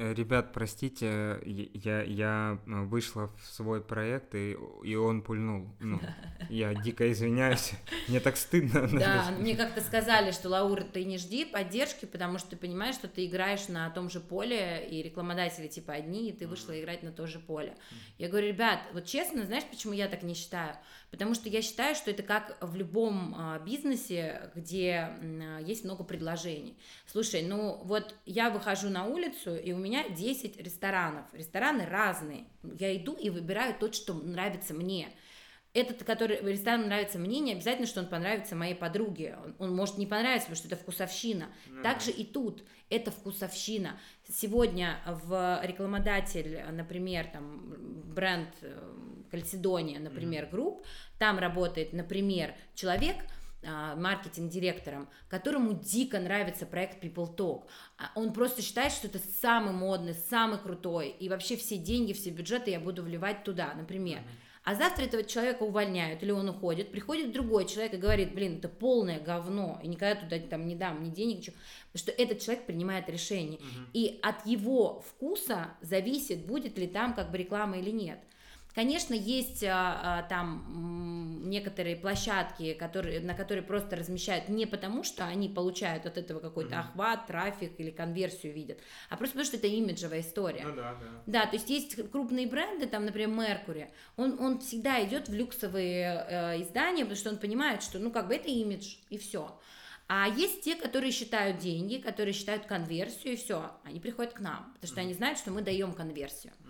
[0.00, 5.68] Э, ребят, простите, я, я э, вышла в свой проект, и, и он пульнул.
[5.78, 6.00] Ну,
[6.48, 7.72] я дико извиняюсь,
[8.08, 8.88] мне так стыдно.
[8.98, 13.08] Да, мне как-то сказали, что, Лаура, ты не жди поддержки, потому что ты понимаешь, что
[13.08, 17.12] ты играешь на том же поле, и рекламодатели типа одни, и ты вышла играть на
[17.12, 17.76] то же поле.
[18.16, 20.76] Я говорю, ребят, вот честно, знаешь, почему я так не считаю?
[21.10, 26.04] Потому что я считаю, что это как в любом а, бизнесе, где а, есть много
[26.04, 26.78] предложений.
[27.10, 31.24] Слушай, ну вот я выхожу на улицу, и у меня 10 ресторанов.
[31.32, 32.44] Рестораны разные.
[32.78, 35.08] Я иду и выбираю тот, что нравится мне.
[35.72, 39.36] Этот, который ресторан нравится мне, не обязательно, что он понравится моей подруге.
[39.42, 41.48] Он, он может не понравиться, потому что это вкусовщина.
[41.68, 41.82] Mm.
[41.82, 43.98] Также и тут это вкусовщина.
[44.28, 47.74] Сегодня в рекламодатель, например, там
[48.14, 48.78] бренд э,
[49.32, 50.50] Кальцидония, например, mm.
[50.50, 50.84] групп,
[51.18, 53.16] там работает, например, человек,
[53.62, 57.64] маркетинг-директором, которому дико нравится проект People Talk.
[57.98, 62.30] А он просто считает, что это самый модный, самый крутой, и вообще все деньги, все
[62.30, 64.20] бюджеты я буду вливать туда, например.
[64.62, 68.68] А завтра этого человека увольняют, или он уходит, приходит другой человек и говорит, блин, это
[68.68, 71.56] полное говно, и никогда туда там не дам ни денег, ничего.
[71.92, 73.58] Потому что этот человек принимает решение.
[73.58, 73.66] Угу.
[73.94, 78.20] И от его вкуса зависит, будет ли там как бы реклама или нет.
[78.74, 85.24] Конечно, есть а, а, там некоторые площадки, которые, на которые просто размещают не потому, что
[85.24, 86.78] они получают от этого какой-то mm-hmm.
[86.78, 88.78] охват, трафик или конверсию видят,
[89.08, 90.64] а просто потому, что это имиджевая история.
[90.64, 91.22] Ну, да, да.
[91.26, 96.26] да, то есть есть крупные бренды, там, например, Mercury, он, он всегда идет в люксовые
[96.28, 99.58] э, издания, потому что он понимает, что, ну, как бы это имидж, и все.
[100.12, 104.72] А есть те, которые считают деньги, которые считают конверсию, и все, они приходят к нам,
[104.74, 105.04] потому что mm-hmm.
[105.04, 106.52] они знают, что мы даем конверсию.
[106.52, 106.69] Mm-hmm.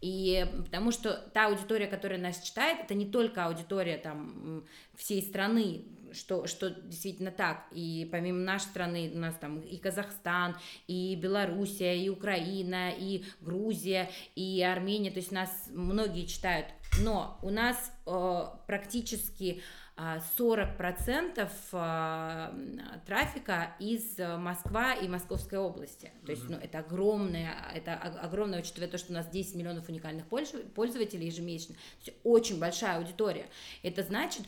[0.00, 4.64] И потому что та аудитория, которая нас читает, это не только аудитория там
[4.96, 7.66] всей страны, что, что действительно так.
[7.72, 14.10] И помимо нашей страны у нас там и Казахстан, и Белоруссия, и Украина, и Грузия,
[14.34, 15.10] и Армения.
[15.10, 16.66] То есть нас многие читают.
[17.00, 19.62] Но у нас э, практически
[20.36, 22.54] 40% а,
[23.06, 26.12] трафика из Москва и Московской области.
[26.24, 30.26] То есть, ну, это огромное, это огромное, учитывая то, что у нас 10 миллионов уникальных
[30.26, 31.74] пользователей ежемесячно.
[31.74, 33.46] То есть, очень большая аудитория.
[33.82, 34.42] Это значит,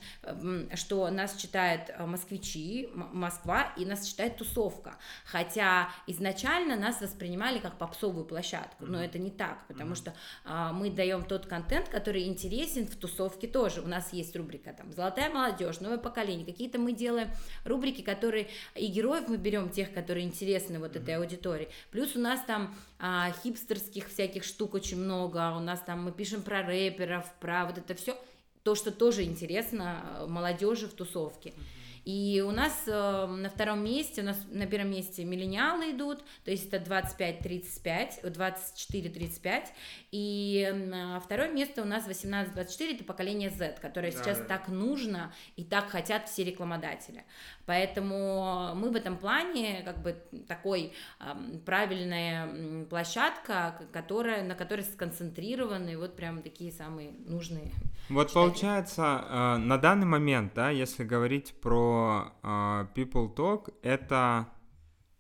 [0.75, 4.97] что нас читают москвичи, Москва, и нас читает тусовка.
[5.25, 10.91] Хотя изначально нас воспринимали как попсовую площадку, но это не так, потому что а, мы
[10.91, 13.81] даем тот контент, который интересен в тусовке тоже.
[13.81, 15.42] У нас есть рубрика там «Золотая молодежь»,
[15.81, 17.31] «Новое поколение», какие-то мы делаем
[17.65, 21.69] рубрики, которые и героев мы берем тех, которые интересны вот этой аудитории.
[21.91, 26.43] Плюс у нас там а, хипстерских всяких штук очень много, у нас там мы пишем
[26.43, 28.17] про рэперов, про вот это все,
[28.63, 31.51] то, что тоже интересно э, молодежи в тусовке.
[31.51, 31.82] Mm-hmm.
[32.05, 36.51] И у нас э, на втором месте, у нас на первом месте миллениалы идут, то
[36.51, 39.67] есть это 25-35, 24-35,
[40.11, 44.45] и на второе место у нас 18-24, это поколение Z, которое да, сейчас да.
[44.45, 47.25] так нужно и так хотят все рекламодатели.
[47.67, 50.17] Поэтому мы в этом плане как бы
[50.49, 51.35] такой э,
[51.65, 57.71] правильная площадка, которая, на которой сконцентрированы вот прям такие самые нужные.
[58.13, 58.35] Вот читатели.
[58.35, 62.47] получается, э, на данный момент, да, если говорить про э,
[62.95, 64.49] People Talk, это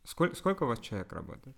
[0.04, 1.56] сколько, сколько у вас человек работает?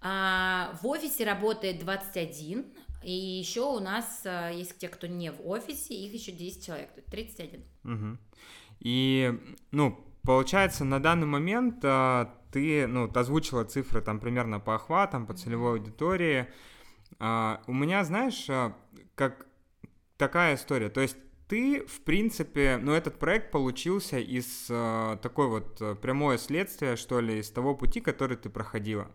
[0.00, 2.66] А, в офисе работает 21,
[3.02, 6.92] и еще у нас э, есть те, кто не в офисе, их еще 10 человек,
[6.94, 7.64] то есть 31.
[7.84, 8.18] Угу.
[8.80, 14.76] И, ну, Получается, на данный момент а, ты, ну, ты озвучила цифры там примерно по
[14.76, 16.46] охватам, по целевой аудитории.
[17.18, 18.74] А, у меня, знаешь, а,
[19.14, 19.46] как
[20.16, 20.88] такая история.
[20.88, 21.16] То есть
[21.48, 27.20] ты, в принципе, ну, этот проект получился из а, такой вот а, прямое следствие, что
[27.20, 29.10] ли, из того пути, который ты проходила.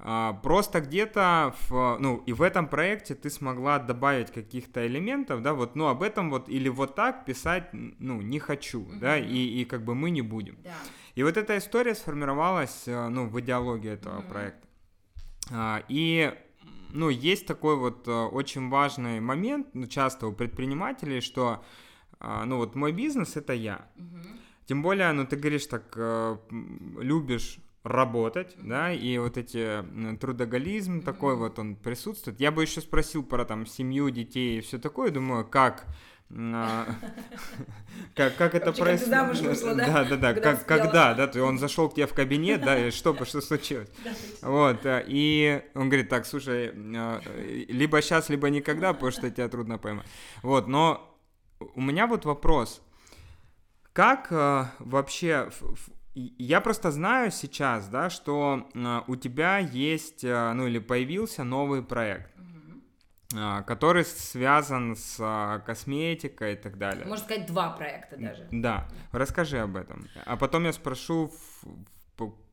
[0.00, 5.54] А, просто где-то, в, ну, и в этом проекте ты смогла добавить каких-то элементов, да,
[5.54, 8.98] вот, ну, об этом вот, или вот так писать, ну, не хочу, mm-hmm.
[9.00, 10.56] да, и, и как бы мы не будем.
[10.62, 10.74] Да.
[11.16, 14.28] И вот эта история сформировалась, э, ну, в идеологии этого mm-hmm.
[14.28, 14.68] проекта.
[15.50, 16.32] А, и
[16.92, 21.64] ну, есть такой вот э, очень важный момент, ну, часто у предпринимателей, что,
[22.20, 23.88] а, ну, вот мой бизнес— это я.
[23.96, 24.28] Угу.
[24.66, 26.36] Тем более, ну, ты говоришь так, э,
[26.98, 29.82] любишь работать, да, и вот эти
[30.20, 31.04] трудоголизм mm-hmm.
[31.04, 32.40] такой вот он присутствует.
[32.40, 35.86] Я бы еще спросил про там семью, детей и все такое, думаю, как
[38.14, 39.62] как, как это происходит?
[39.76, 42.90] Да, да, да, как, когда, да, то он зашел к тебе в кабинет, да, и
[42.90, 43.88] что, что случилось?
[44.42, 49.48] Вот, э, и он говорит, так, слушай, э, либо сейчас, либо никогда, потому что тебя
[49.48, 50.06] трудно поймать.
[50.42, 51.18] Вот, но
[51.74, 52.82] у меня вот вопрос,
[53.94, 55.48] как э, вообще
[56.14, 61.82] я просто знаю сейчас, да, что э, у тебя есть, э, ну или появился новый
[61.82, 62.37] проект, э,
[63.30, 67.04] который связан с э, косметикой и так далее.
[67.04, 68.48] Можно сказать, два проекта даже.
[68.50, 70.08] Да, расскажи об этом.
[70.24, 71.30] А потом я спрошу,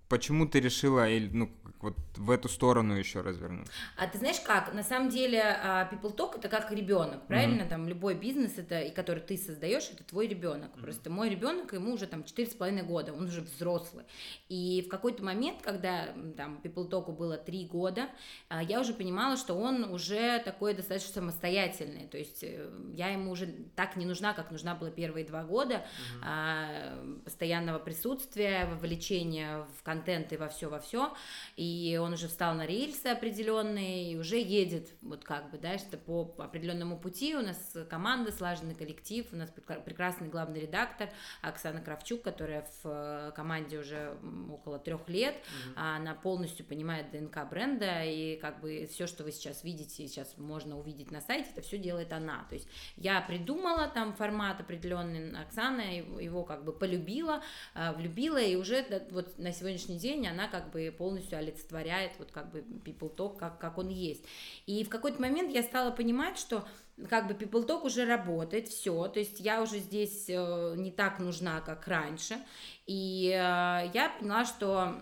[0.09, 1.49] почему ты решила, ну,
[1.85, 3.67] вот в эту сторону еще развернуть.
[3.97, 4.73] А ты знаешь как?
[4.73, 7.61] На самом деле а, People Talk это как ребенок, правильно?
[7.61, 7.69] Mm-hmm.
[7.69, 10.71] Там любой бизнес это и который ты создаешь, это твой ребенок.
[10.75, 10.81] Mm-hmm.
[10.81, 14.05] Просто мой ребенок ему уже там четыре с половиной года, он уже взрослый.
[14.49, 18.09] И в какой-то момент, когда там People Talk было три года,
[18.49, 22.07] а, я уже понимала, что он уже такой достаточно самостоятельный.
[22.07, 25.85] То есть э, я ему уже так не нужна, как нужна была первые два года
[26.23, 27.23] mm-hmm.
[27.23, 31.13] постоянного присутствия, вовлечения в контент и во все во все.
[31.55, 35.77] И и он уже встал на рельсы определенные, и уже едет, вот как бы, да,
[35.77, 37.35] что по определенному пути.
[37.35, 39.49] У нас команда, слаженный коллектив, у нас
[39.85, 41.09] прекрасный главный редактор
[41.41, 44.17] Оксана Кравчук, которая в команде уже
[44.49, 45.73] около трех лет, mm-hmm.
[45.75, 50.79] она полностью понимает ДНК бренда, и как бы все, что вы сейчас видите, сейчас можно
[50.79, 55.81] увидеть на сайте, это все делает она, то есть я придумала там формат определенный, Оксана
[55.81, 57.41] его как бы полюбила,
[57.73, 62.51] э, влюбила, и уже вот на сегодняшний день она как бы полностью олицетворяет вот как
[62.51, 64.25] бы people talk, как, как он есть.
[64.65, 66.65] И в какой-то момент я стала понимать, что
[67.09, 71.19] как бы People Talk уже работает, все, то есть я уже здесь э, не так
[71.19, 72.37] нужна, как раньше,
[72.85, 74.99] и э, я поняла, что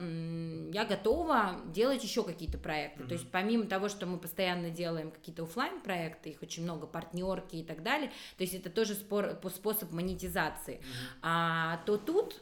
[0.71, 3.03] я готова делать еще какие-то проекты.
[3.03, 3.07] Mm-hmm.
[3.07, 7.57] То есть помимо того, что мы постоянно делаем какие-то офлайн проекты, их очень много, партнерки
[7.57, 10.75] и так далее, то есть это тоже спор, способ монетизации.
[10.75, 11.17] Mm-hmm.
[11.23, 12.41] А, то тут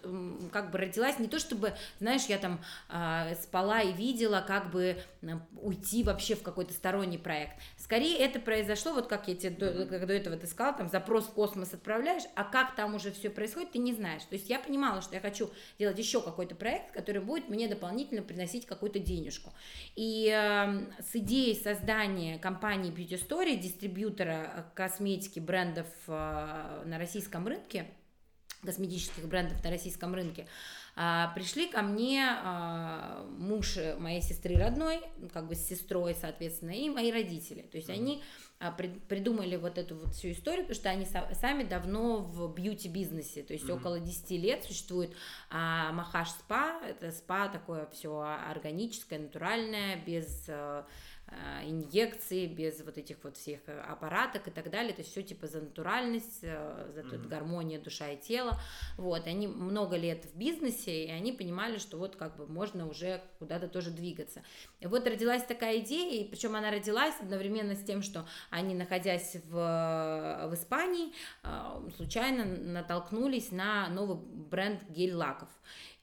[0.51, 5.01] как бы родилась не то, чтобы, знаешь, я там а, спала и видела, как бы
[5.60, 7.60] уйти вообще в какой-то сторонний проект.
[7.77, 11.25] Скорее это произошло, вот как я тебе до, как до этого ты сказала, там запрос
[11.25, 14.23] в космос отправляешь, а как там уже все происходит, ты не знаешь.
[14.23, 17.67] То есть я понимала, что я хочу хочу делать еще какой-то проект, который будет мне
[17.67, 19.54] дополнительно приносить какую-то денежку.
[19.96, 27.86] И э, с идеей создания компании Beauty Story, дистрибьютора косметики брендов э, на российском рынке,
[28.63, 30.48] косметических брендов на российском рынке.
[30.96, 35.02] А, пришли ко мне а, муж моей сестры родной,
[35.33, 37.62] как бы с сестрой, соответственно, и мои родители.
[37.62, 37.94] То есть mm-hmm.
[37.94, 38.23] они
[38.60, 43.54] а, придумали вот эту вот всю историю, потому что они сами давно в бьюти-бизнесе, то
[43.54, 43.79] есть mm-hmm.
[43.79, 45.12] около 10 лет существует
[45.50, 50.48] а, Махаш Спа, это спа такое все органическое, натуральное, без
[51.63, 55.48] инъекции, без вот этих вот всех э, аппараток и так далее, то есть все типа
[55.48, 57.27] за натуральность, э, за mm-hmm.
[57.27, 58.60] гармония душа и тело,
[58.98, 63.21] вот, они много лет в бизнесе, и они понимали, что вот как бы можно уже
[63.40, 64.44] куда-то тоже двигаться.
[64.79, 69.38] И вот родилась такая идея, и причем она родилась одновременно с тем, что они, находясь
[69.46, 71.13] в, в Испании,
[71.96, 75.50] случайно натолкнулись на новый бренд гель-лаков,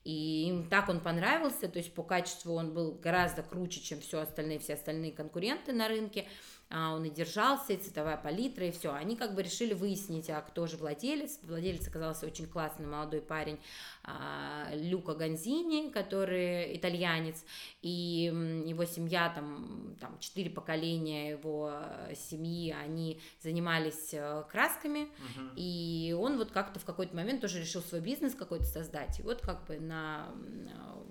[0.08, 4.20] и им так он понравился, то есть по качеству он был гораздо круче, чем все
[4.20, 6.24] остальные, все остальные конкуренты на рынке,
[6.70, 8.92] он и держался, и цветовая палитра, и все.
[8.92, 11.38] Они как бы решили выяснить, а кто же владелец.
[11.42, 13.58] Владелец оказался очень классный молодой парень
[14.04, 17.44] а, Люка Ганзини, который итальянец,
[17.82, 18.30] и
[18.66, 25.52] его семья, там, там четыре поколения его э, семьи, они занимались э, красками, uh-huh.
[25.56, 29.40] и он вот как-то в какой-то момент тоже решил свой бизнес какой-то создать, и вот
[29.40, 30.28] как бы на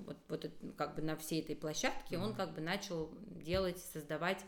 [0.07, 2.23] вот, вот как бы на всей этой площадке uh-huh.
[2.23, 4.39] он как бы начал делать, создавать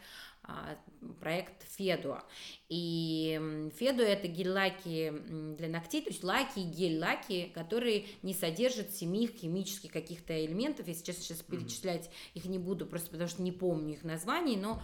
[0.41, 0.77] а,
[1.19, 2.23] проект Федуа.
[2.69, 5.11] И Федуа это гель-лаки
[5.57, 10.87] для ногтей, то есть лаки гель-лаки, которые не содержат семих химических каких-то элементов.
[10.87, 14.81] Если честно, сейчас перечислять их не буду, просто потому что не помню их названий, но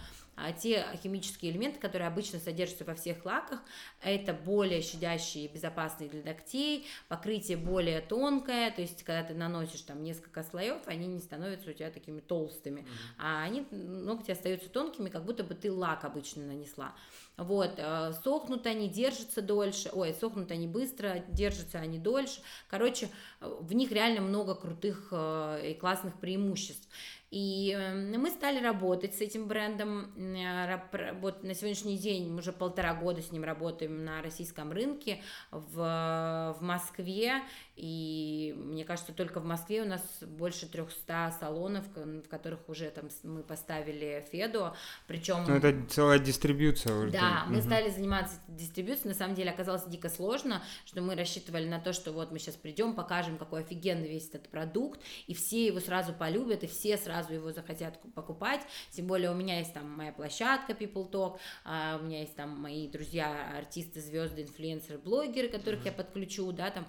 [0.60, 3.60] те химические элементы, которые обычно содержатся во всех лаках,
[4.02, 9.82] это более щадящие и безопасные для ногтей, покрытие более тонкое, то есть когда ты наносишь
[9.82, 13.14] там несколько слоев, они не становятся у тебя такими толстыми, mm-hmm.
[13.18, 16.94] а они, ногти остаются тонкими, как будто бы ты лак обычно нанесла.
[17.36, 22.40] Вот, э, сохнут они, держатся дольше, ой, сохнут они быстро, держатся они дольше.
[22.68, 23.10] Короче,
[23.40, 26.88] в них реально много крутых э, и классных преимуществ.
[27.30, 27.76] И
[28.16, 30.12] мы стали работать с этим брендом.
[30.16, 35.22] Э, вот на сегодняшний день мы уже полтора года с ним работаем на российском рынке
[35.50, 37.42] в, в Москве.
[37.76, 43.10] И мне кажется, только в Москве у нас больше 300 салонов, в которых уже там
[43.22, 44.72] мы поставили Феду.
[45.06, 45.44] Причем...
[45.46, 47.10] Ну, это целая дистрибьюция.
[47.10, 47.66] Да, мы угу.
[47.66, 49.10] стали заниматься дистрибьюцией.
[49.10, 52.56] На самом деле оказалось дико сложно, что мы рассчитывали на то, что вот мы сейчас
[52.56, 57.34] придем, покажем, какой офигенный весь этот продукт, и все его сразу полюбят, и все сразу
[57.34, 58.62] его захотят покупать.
[58.90, 62.58] Тем более у меня есть там моя площадка People Talk, а у меня есть там
[62.58, 65.88] мои друзья, артисты, звезды, инфлюенсеры, блогеры, которых угу.
[65.88, 66.86] я подключу, да, там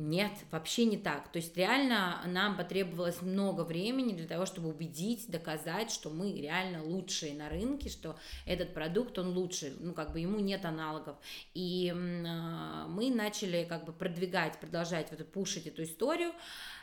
[0.00, 1.30] нет, вообще не так.
[1.30, 6.82] То есть реально нам потребовалось много времени для того, чтобы убедить, доказать, что мы реально
[6.82, 11.16] лучшие на рынке, что этот продукт, он лучше, ну как бы ему нет аналогов.
[11.54, 16.32] И э, мы начали как бы продвигать, продолжать вот пушить эту историю.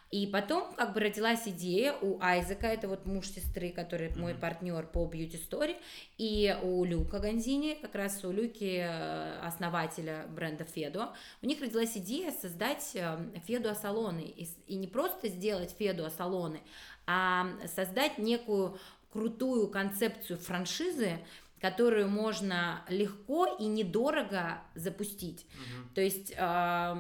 [0.10, 4.20] И потом как бы родилась идея у Айзека, это вот муж сестры, который mm-hmm.
[4.20, 5.76] мой партнер по Beauty Story,
[6.18, 11.98] и у Люка Ганзини, как раз у Люки, э, основателя бренда Федо, у них родилась
[11.98, 16.62] идея создать э, Федо салоны и, и не просто сделать Федо салоны,
[17.06, 18.80] а создать некую
[19.12, 21.20] крутую концепцию франшизы,
[21.60, 25.46] которую можно легко и недорого запустить.
[25.54, 25.94] Угу.
[25.96, 26.94] То есть э,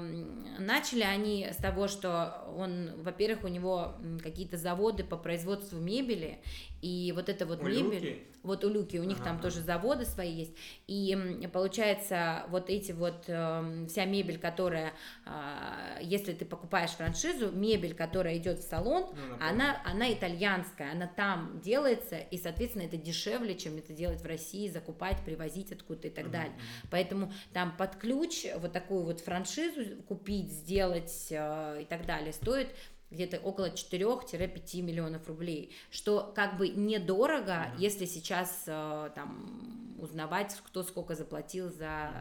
[0.60, 6.42] начали они с того, что он, во-первых, у него какие-то заводы по производству мебели,
[6.88, 8.24] и вот это вот у мебель, Люки?
[8.44, 9.26] вот у Люки, у них ага.
[9.26, 10.54] там тоже заводы свои есть,
[10.88, 14.94] и получается вот эти вот э, вся мебель, которая,
[15.26, 21.08] э, если ты покупаешь франшизу, мебель, которая идет в салон, ну, она, она итальянская, она
[21.08, 26.12] там делается, и соответственно это дешевле, чем это делать в России, закупать, привозить откуда-то и
[26.12, 26.60] так uh далее.
[26.90, 32.70] Поэтому там под ключ вот такую вот франшизу купить, сделать э, и так далее стоит
[33.10, 37.80] где-то около 4-5 миллионов рублей, что как бы недорого, mm-hmm.
[37.80, 42.12] если сейчас э, там узнавать, кто сколько заплатил за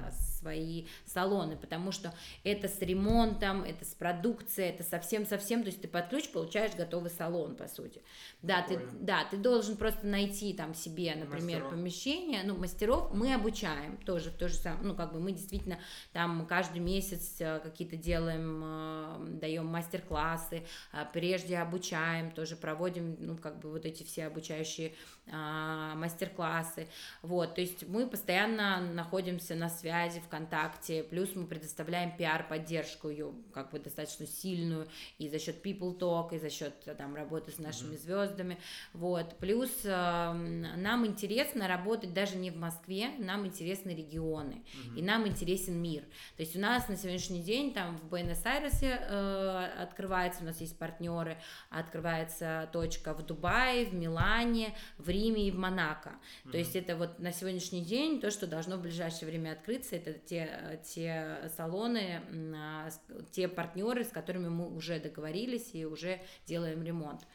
[0.46, 5.88] свои салоны, потому что это с ремонтом, это с продукцией, это совсем-совсем, то есть ты
[5.88, 8.00] под ключ получаешь готовый салон, по сути.
[8.42, 11.70] Да, ты, да, ты должен просто найти там себе, например, мастеров.
[11.70, 15.78] помещение, ну, мастеров мы обучаем тоже, то же самое, ну, как бы мы действительно
[16.12, 23.36] там каждый месяц э, какие-то делаем, э, даем мастер-классы, э, прежде обучаем, тоже проводим, ну,
[23.36, 24.94] как бы вот эти все обучающие
[25.28, 26.86] мастер-классы,
[27.22, 33.32] вот, то есть мы постоянно находимся на связи, в ВКонтакте, плюс мы предоставляем пиар-поддержку ее
[33.52, 34.86] как бы достаточно сильную
[35.18, 37.98] и за счет People Talk, и за счет там работы с нашими mm-hmm.
[37.98, 38.58] звездами,
[38.92, 40.32] вот, плюс э,
[40.76, 44.98] нам интересно работать даже не в Москве, нам интересны регионы, mm-hmm.
[44.98, 46.02] и нам интересен мир,
[46.36, 50.78] то есть у нас на сегодняшний день там в Буэнос-Айресе э, открывается, у нас есть
[50.78, 51.38] партнеры,
[51.70, 56.50] открывается точка в Дубае, в Милане, в Риме и в Монако, mm-hmm.
[56.50, 60.15] то есть это вот на сегодняшний день то, что должно в ближайшее время открыться, это
[60.26, 62.22] те, те салоны,
[62.56, 62.88] а,
[63.32, 67.26] те партнеры, с которыми мы уже договорились и уже делаем ремонт.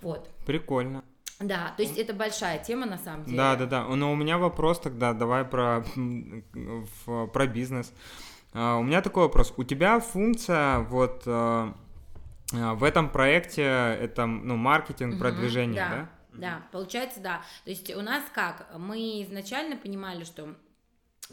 [0.00, 0.28] Вот.
[0.46, 1.04] Прикольно.
[1.40, 3.36] Да, то есть это большая тема на самом деле.
[3.36, 3.84] Да, да, да.
[3.84, 5.84] Но у меня вопрос тогда, давай про,
[7.32, 7.92] про бизнес.
[8.52, 9.52] А, у меня такой вопрос.
[9.56, 11.74] У тебя функция вот а,
[12.52, 15.90] в этом проекте это ну маркетинг, продвижение, да?
[15.90, 16.08] да?
[16.32, 17.42] Да, получается, да.
[17.64, 18.66] То есть у нас как?
[18.78, 20.54] Мы изначально понимали, что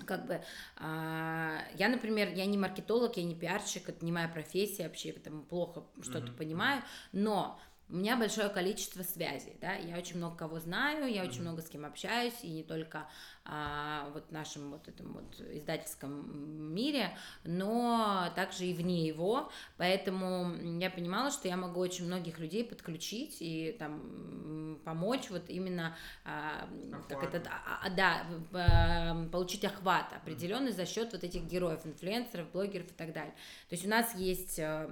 [0.06, 0.42] как бы э,
[0.78, 5.84] я, например, я не маркетолог, я не пиарщик, это не моя профессия вообще, потому плохо
[6.02, 6.38] что-то mm-hmm.
[6.38, 7.60] понимаю, но
[7.90, 11.30] у меня большое количество связей, да, я очень много кого знаю, я mm-hmm.
[11.30, 13.08] очень много с кем общаюсь, и не только
[13.46, 20.92] а, вот нашем вот этом вот издательском мире, но также и вне его, поэтому я
[20.92, 26.70] понимала, что я могу очень многих людей подключить и там помочь вот именно а,
[27.08, 32.52] как этот, а, а, да, а, получить охват определенный за счет вот этих героев, инфлюенсеров,
[32.52, 33.34] блогеров и так далее.
[33.68, 34.90] То есть у нас есть а,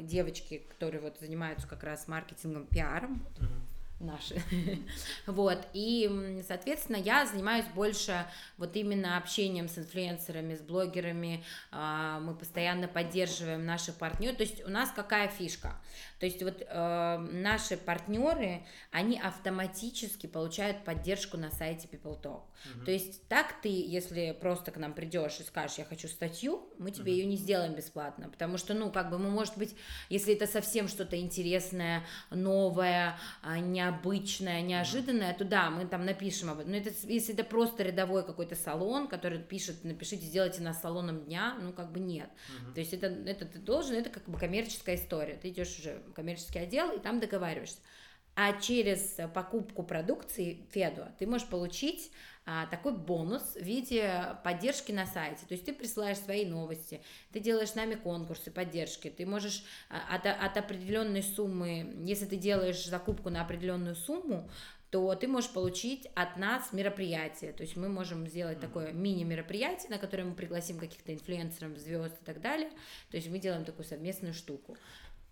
[0.00, 3.74] девочки, которые вот занимаются как раз маркетингом, пиаром, mm-hmm
[4.04, 4.40] наши.
[5.26, 8.26] вот, и, соответственно, я занимаюсь больше
[8.58, 14.64] вот именно общением с инфлюенсерами, с блогерами, а, мы постоянно поддерживаем наших партнеров, то есть
[14.64, 15.76] у нас какая фишка?
[16.18, 22.42] То есть вот э, наши партнеры, они автоматически получают поддержку на сайте People Talk.
[22.64, 22.84] Uh-huh.
[22.84, 26.90] То есть так ты, если просто к нам придешь и скажешь, я хочу статью, мы
[26.92, 27.16] тебе uh-huh.
[27.16, 29.74] ее не сделаем бесплатно, потому что, ну, как бы мы, может быть,
[30.08, 36.60] если это совсем что-то интересное, новое, а, необычное, неожиданное, то да, мы там напишем об
[36.60, 36.70] этом.
[36.72, 41.56] Но это, если это просто рядовой какой-то салон, который пишет, напишите, сделайте нас салоном дня,
[41.60, 42.30] ну, как бы нет.
[42.30, 42.74] Uh-huh.
[42.74, 45.34] То есть это, это ты должен, это как бы коммерческая история.
[45.34, 47.78] Ты идешь уже коммерческий отдел, и там договариваешься.
[48.36, 52.10] А через покупку продукции Феду ты можешь получить
[52.46, 55.46] а, такой бонус в виде поддержки на сайте.
[55.46, 57.00] То есть ты присылаешь свои новости,
[57.32, 62.36] ты делаешь с нами конкурсы поддержки, ты можешь а, от, от определенной суммы, если ты
[62.36, 64.50] делаешь закупку на определенную сумму,
[64.90, 67.52] то ты можешь получить от нас мероприятие.
[67.52, 68.60] То есть мы можем сделать mm-hmm.
[68.60, 72.70] такое мини-мероприятие, на которое мы пригласим каких-то инфлюенсеров, звезд и так далее.
[73.10, 74.76] То есть мы делаем такую совместную штуку.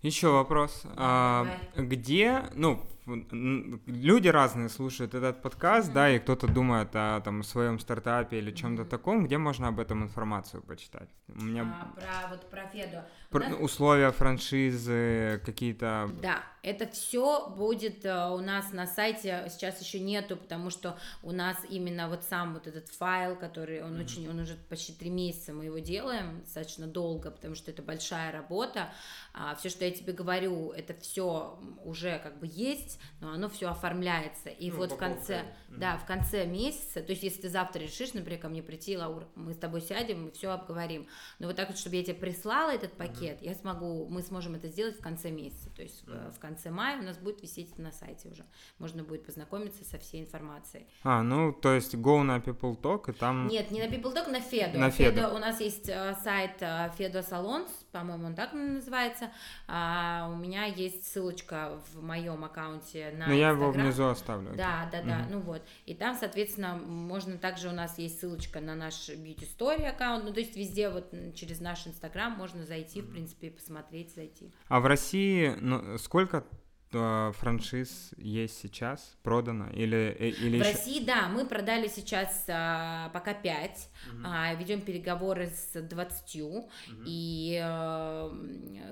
[0.02, 0.82] Еще вопрос.
[0.96, 1.46] А,
[1.76, 5.94] где, ну, люди разные слушают этот подкаст, mm-hmm.
[5.94, 8.88] да, и кто-то думает о там своем стартапе или чем-то mm-hmm.
[8.88, 11.08] таком, где можно об этом информацию почитать?
[11.28, 13.02] У меня а, про вот про Феду.
[13.30, 13.60] Про, нас...
[13.60, 16.10] Условия франшизы какие-то.
[16.20, 19.46] Да, это все будет э, у нас на сайте.
[19.48, 23.94] Сейчас еще нету, потому что у нас именно вот сам вот этот файл, который он
[23.94, 24.04] mm-hmm.
[24.04, 28.32] очень, он уже почти три месяца мы его делаем достаточно долго, потому что это большая
[28.32, 28.90] работа.
[29.32, 33.68] А, все, что я тебе говорю, это все уже как бы есть но оно все
[33.68, 34.48] оформляется.
[34.48, 35.78] И ну, вот в конце, mm-hmm.
[35.78, 39.28] да, в конце месяца, то есть если ты завтра решишь, например, ко мне прийти, Лаура,
[39.36, 41.06] мы с тобой сядем, мы все обговорим.
[41.38, 43.46] Но вот так вот, чтобы я тебе прислала этот пакет, mm-hmm.
[43.46, 45.70] я смогу, мы сможем это сделать в конце месяца.
[45.70, 46.32] То есть mm-hmm.
[46.32, 48.44] в, конце мая у нас будет висеть на сайте уже.
[48.78, 50.86] Можно будет познакомиться со всей информацией.
[51.04, 53.46] А, ну, то есть go на People Talk и там...
[53.46, 54.80] Нет, не на People Talk, на Феду.
[54.80, 55.20] На Феду.
[55.20, 59.30] Феду у нас есть э, сайт э, Феду Салонс, по-моему, он так называется.
[59.68, 64.56] А, у меня есть ссылочка в моем аккаунте на Но я его внизу оставлю.
[64.56, 65.32] Да, да, да, угу.
[65.32, 65.62] ну вот.
[65.86, 70.32] И там, соответственно, можно также у нас есть ссылочка на наш Beauty Story аккаунт, ну
[70.32, 74.50] то есть везде вот через наш Инстаграм можно зайти, в принципе, посмотреть, зайти.
[74.68, 76.44] А в России ну, сколько
[76.92, 80.72] франшиз есть сейчас продано или э, или в еще...
[80.72, 84.22] России да мы продали сейчас а, пока 5 угу.
[84.24, 86.68] а, ведем переговоры с 20 угу.
[87.04, 88.32] и а,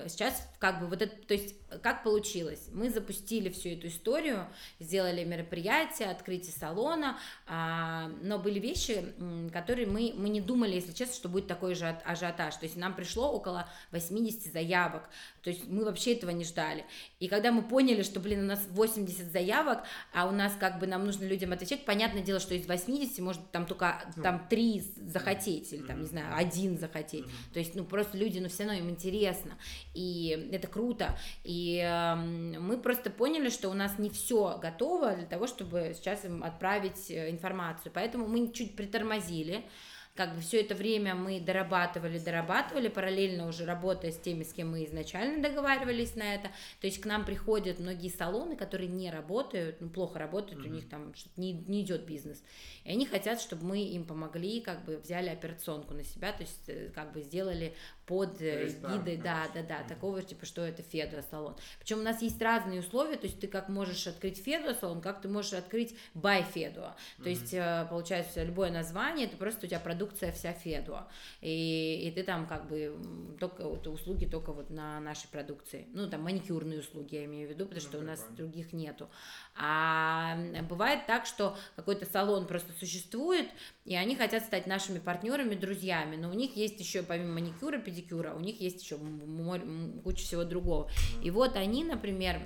[0.08, 2.68] сейчас как бы вот это то есть как получилось?
[2.72, 4.46] Мы запустили всю эту историю
[4.78, 9.04] сделали мероприятие открытие салона а, но были вещи
[9.52, 12.56] которые мы мы не думали если честно что будет такой же ажиотаж.
[12.56, 15.08] То есть нам пришло около 80 заявок
[15.42, 16.84] то есть мы вообще этого не ждали
[17.18, 20.86] и когда мы поняли что, блин, у нас 80 заявок, а у нас как бы
[20.86, 21.84] нам нужно людям отвечать.
[21.84, 24.22] Понятное дело, что из 80 может там только ну.
[24.22, 27.24] там 3 захотеть, или там, не знаю, один захотеть.
[27.52, 29.52] То есть, ну, просто люди, ну, все равно им интересно.
[29.94, 31.18] И это круто.
[31.44, 36.24] И э, мы просто поняли, что у нас не все готово для того, чтобы сейчас
[36.24, 37.92] им отправить э, информацию.
[37.94, 39.64] Поэтому мы чуть притормозили
[40.14, 44.72] как бы все это время мы дорабатывали, дорабатывали, параллельно уже работая с теми, с кем
[44.72, 46.48] мы изначально договаривались на это.
[46.80, 50.68] То есть к нам приходят многие салоны, которые не работают, ну, плохо работают, mm-hmm.
[50.68, 52.42] у них там не, не идет бизнес.
[52.84, 56.68] И они хотят, чтобы мы им помогли, как бы взяли операционку на себя, то есть
[56.68, 57.74] э, как бы сделали
[58.10, 61.54] под э, гидой, да, да, да, такого типа, что это Федуа салон.
[61.78, 65.22] Причем у нас есть разные условия, то есть ты как можешь открыть Федуа салон, как
[65.22, 66.96] ты можешь открыть by Федуа.
[67.22, 71.06] То есть э, получается любое название, это просто у тебя продукция вся Федуа,
[71.40, 72.98] и, и ты там как бы
[73.38, 77.50] только вот, услуги только вот на нашей продукции, ну там маникюрные услуги я имею в
[77.52, 79.08] виду, потому ну, что у нас других нету.
[79.54, 80.36] А
[80.68, 83.46] бывает так, что какой-то салон просто существует,
[83.84, 88.34] и они хотят стать нашими партнерами, друзьями, но у них есть еще помимо маникюра, педикюра,
[88.34, 88.98] у них есть еще
[90.04, 90.90] куча всего другого.
[91.22, 92.40] И вот они, например,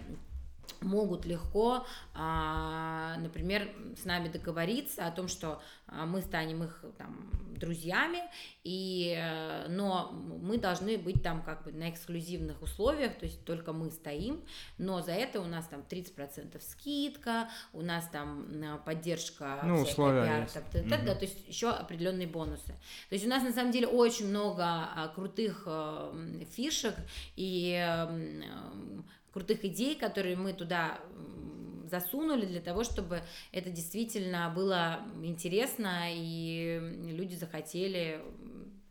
[0.81, 3.69] могут легко, а, например,
[4.01, 8.21] с нами договориться о том, что а, мы станем их там, друзьями,
[8.65, 13.73] и, э, но мы должны быть там как бы на эксклюзивных условиях, то есть только
[13.73, 14.43] мы стоим,
[14.79, 20.63] но за это у нас там 30% скидка, у нас там поддержка ну, условия там,
[20.81, 20.89] угу.
[20.89, 22.75] да, то есть еще определенные бонусы.
[23.09, 26.95] То есть у нас на самом деле очень много а, крутых э, фишек
[27.37, 27.75] и
[29.35, 31.01] крутых идей, которые мы туда
[31.91, 33.21] засунули для того, чтобы
[33.53, 38.23] это действительно было интересно и люди захотели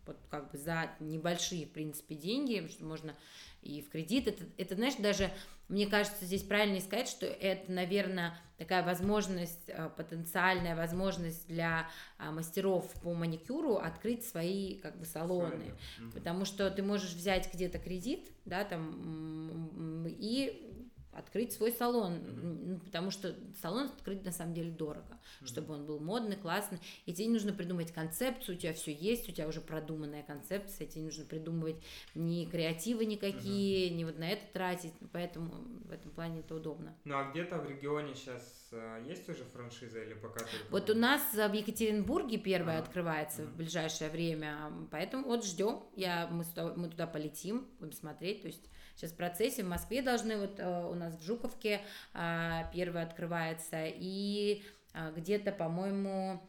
[0.06, 3.16] вот как бы за небольшие, в принципе, деньги, что можно
[3.62, 4.28] и в кредит.
[4.28, 5.32] Это, это, знаешь, даже,
[5.70, 12.32] мне кажется, здесь правильно сказать, что это, наверное, такая возможность, э, потенциальная возможность для а,
[12.32, 17.80] мастеров по маникюру открыть свои как бы салоны, Свои, потому что ты можешь взять где-то
[17.80, 20.83] кредит, да, там и
[21.16, 22.86] открыть свой салон, mm-hmm.
[22.86, 25.48] потому что салон открыть на самом деле дорого, mm-hmm.
[25.48, 29.30] чтобы он был модный, классный, и тебе не нужно придумать концепцию, у тебя все есть,
[29.30, 31.78] у тебя уже продуманная концепция, тебе не нужно придумывать
[32.16, 33.96] ни креативы никакие, mm-hmm.
[33.96, 35.52] ни вот на это тратить, поэтому
[35.86, 36.96] в этом плане это удобно.
[37.06, 40.72] Ну а где-то в регионе сейчас э, есть уже франшиза или пока только?
[40.72, 42.84] Вот у нас в Екатеринбурге первая mm-hmm.
[42.84, 43.54] открывается mm-hmm.
[43.54, 46.44] в ближайшее время, поэтому вот ждем, я, мы,
[46.76, 49.64] мы туда полетим, будем смотреть, то есть сейчас в процессе.
[49.64, 51.82] В Москве должны, вот э, у нас в Жуковке
[52.14, 54.64] а, первый открывается, и
[54.94, 56.42] а, где-то, по-моему,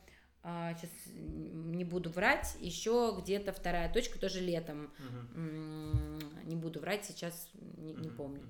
[0.42, 4.90] сейчас а, не буду врать, еще где-то вторая точка тоже летом.
[4.98, 6.44] Угу.
[6.44, 8.42] Не буду врать, сейчас не, не помню.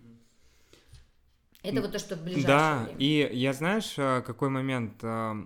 [1.62, 2.98] Это вот то, что в ближайшее да, время.
[2.98, 5.42] и я знаешь, какой момент, то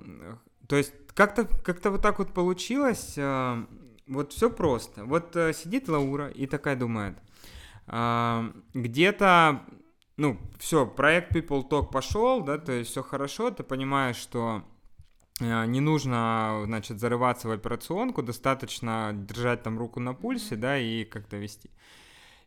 [0.71, 3.17] есть как-то как вот так вот получилось,
[4.09, 5.05] вот все просто.
[5.05, 7.17] Вот э, сидит Лаура и такая думает,
[7.89, 9.63] где-то,
[10.17, 14.65] ну, все, проект People Talk пошел, да, то есть все хорошо, ты понимаешь, что
[15.41, 21.05] э, не нужно, значит, зарываться в операционку, достаточно держать там руку на пульсе, да, и
[21.05, 21.71] как-то вести.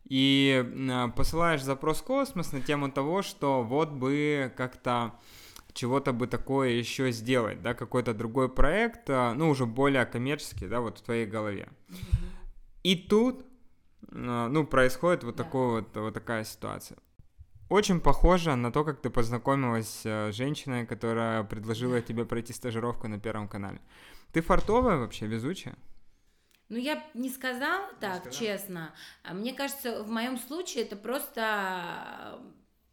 [0.04, 5.14] И э, посылаешь запрос в космос на тему того, что вот бы как-то
[5.74, 10.82] чего-то бы такое еще сделать, да, какой-то другой проект, э, ну, уже более коммерческий, да,
[10.82, 11.70] вот в твоей голове.
[12.84, 13.46] И тут
[14.12, 15.44] ну, происходит вот, да.
[15.44, 16.98] такой вот, вот такая ситуация.
[17.70, 23.18] Очень похоже на то, как ты познакомилась с женщиной, которая предложила тебе пройти стажировку на
[23.18, 23.80] Первом канале.
[24.34, 25.78] Ты фартовая вообще, везучая?
[26.68, 28.34] Ну, я не сказала так, не сказала.
[28.34, 28.96] честно.
[29.24, 32.40] А мне кажется, в моем случае это просто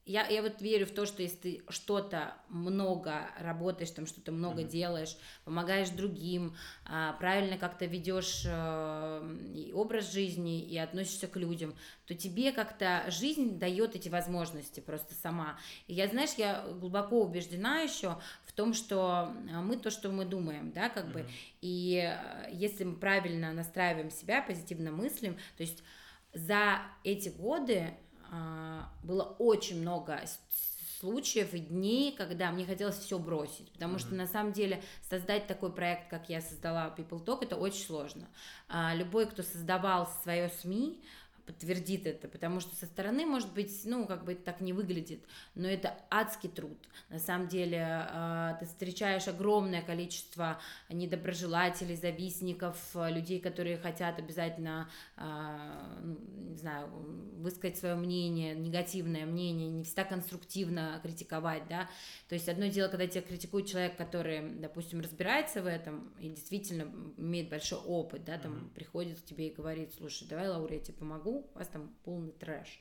[0.09, 4.63] я, я вот верю в то, что если ты что-то много работаешь, там что-то много
[4.63, 4.69] mm-hmm.
[4.69, 6.57] делаешь, помогаешь другим,
[6.87, 11.75] а, правильно как-то ведешь э, образ жизни и относишься к людям,
[12.07, 15.59] то тебе как-то жизнь дает эти возможности просто сама.
[15.89, 20.73] И я, знаешь, я глубоко убеждена еще в том, что мы то, что мы думаем,
[20.73, 21.13] да, как mm-hmm.
[21.13, 21.29] бы,
[21.61, 25.83] и э, если мы правильно настраиваем себя, позитивно мыслим, то есть
[26.33, 27.95] за эти годы
[29.03, 30.20] было очень много
[31.01, 34.01] случаев и дней, когда мне хотелось все бросить, потому mm-hmm.
[34.01, 38.29] что на самом деле создать такой проект, как я создала People Talk, это очень сложно.
[38.68, 41.03] А, любой, кто создавал свое СМИ,
[41.49, 45.25] подтвердит это, потому что со стороны, может быть, ну, как бы так не выглядит,
[45.55, 46.77] но это адский труд.
[47.09, 55.99] На самом деле а, ты встречаешь огромное количество недоброжелателей, завистников, людей, которые хотят обязательно, а,
[56.03, 56.19] ну,
[56.51, 56.89] не знаю,
[57.39, 61.89] высказать свое мнение, негативное мнение, не всегда конструктивно критиковать, да,
[62.29, 66.93] то есть одно дело, когда тебя критикует человек, который, допустим, разбирается в этом и действительно
[67.17, 68.75] имеет большой опыт, да, там mm-hmm.
[68.75, 72.32] приходит к тебе и говорит, слушай, давай, Лаура, я тебе помогу, у вас там полный
[72.32, 72.80] трэш.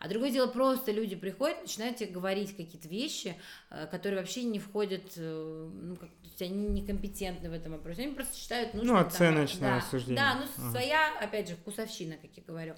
[0.00, 3.36] А другое дело, просто люди приходят, начинают тебе говорить какие-то вещи,
[3.68, 8.04] э, которые вообще не входят, э, ну, как, то есть они некомпетентны в этом вопросе,
[8.04, 8.94] они просто считают нужно...
[8.94, 10.16] Ну, оценочное там, да, суждение.
[10.16, 10.70] Да, ну, ага.
[10.70, 12.76] своя, опять же, вкусовщина, как я говорю.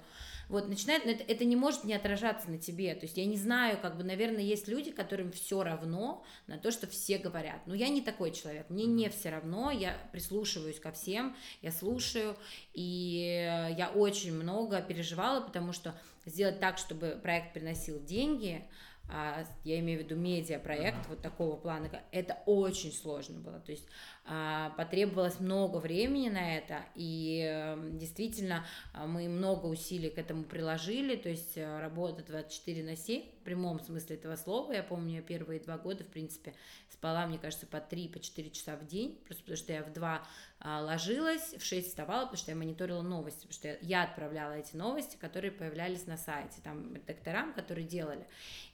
[0.49, 3.77] Вот, начинает, это, это не может не отражаться на тебе, то есть я не знаю,
[3.81, 7.89] как бы, наверное, есть люди, которым все равно на то, что все говорят, но я
[7.89, 12.35] не такой человек, мне не все равно, я прислушиваюсь ко всем, я слушаю,
[12.73, 18.67] и я очень много переживала, потому что сделать так, чтобы проект приносил деньги,
[19.09, 21.09] а, я имею в виду медиапроект uh-huh.
[21.09, 23.85] вот такого плана, это очень сложно было, то есть
[24.77, 31.17] потребовалось много времени на это, и эм, действительно а, мы много усилий к этому приложили,
[31.17, 35.59] то есть э, работа 24 на 7, в прямом смысле этого слова, я помню, первые
[35.59, 36.53] два года, в принципе,
[36.89, 39.91] спала, мне кажется, по 3, по 4 часа в день, просто потому что я в
[39.91, 40.27] 2
[40.61, 44.77] а, ложилась, в 6 вставала, потому что я мониторила новости, потому что я отправляла эти
[44.77, 48.25] новости, которые появлялись на сайте, там, докторам, которые делали.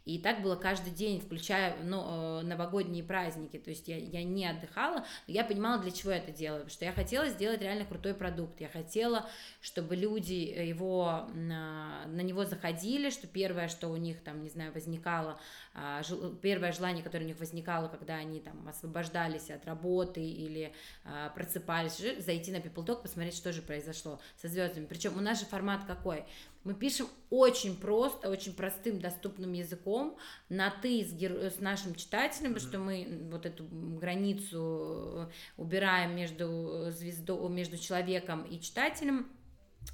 [0.06, 5.06] И так было каждый день, включая ну, новогодние праздники, то есть я, я не отдыхала,
[5.28, 8.14] но я понимала, для чего я это делаю, потому что я хотела сделать реально крутой
[8.14, 9.30] продукт, я хотела,
[9.62, 14.74] чтобы люди его, на, на него заходили, что первое, что у них там, не знаю,
[14.74, 15.40] возникало,
[15.74, 16.02] а,
[16.42, 20.74] первое желание, которое у них возникало, когда они там освобождались от работы или
[21.06, 24.86] а, просыпались, зайти на People Talk, посмотреть, что же произошло со звездами.
[24.86, 26.26] Причем у нас же формат какой?
[26.64, 30.18] Мы пишем очень просто, очень простым, доступным языком,
[30.50, 31.50] на ты с, геро...
[31.50, 38.60] с нашим читателем, потому что мы вот эту границу убираем между звездой, между человеком и
[38.60, 39.28] читателем,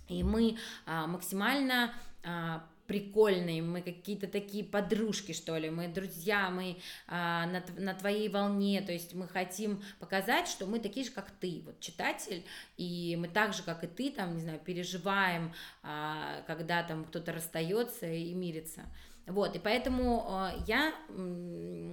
[0.07, 1.93] и мы а, максимально
[2.23, 6.77] а, прикольные, мы какие-то такие подружки, что ли, мы друзья, мы
[7.07, 11.31] а, на, на твоей волне, то есть мы хотим показать, что мы такие же, как
[11.31, 12.43] ты, вот читатель,
[12.77, 17.33] и мы так же, как и ты, там, не знаю, переживаем, а, когда там кто-то
[17.33, 18.81] расстается и мирится.
[19.27, 20.93] Вот, и поэтому э, я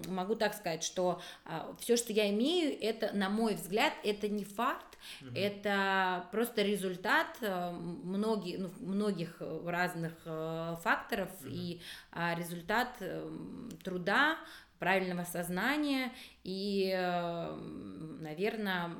[0.06, 4.44] могу так сказать, что э, все, что я имею, это, на мой взгляд, это не
[4.44, 5.30] факт, угу.
[5.34, 10.12] это просто результат э, многих, ну, многих разных
[10.82, 11.48] факторов угу.
[11.50, 11.80] и
[12.36, 12.88] результат
[13.82, 14.36] труда,
[14.78, 16.12] правильного сознания
[16.42, 16.92] и,
[18.20, 18.90] наверное,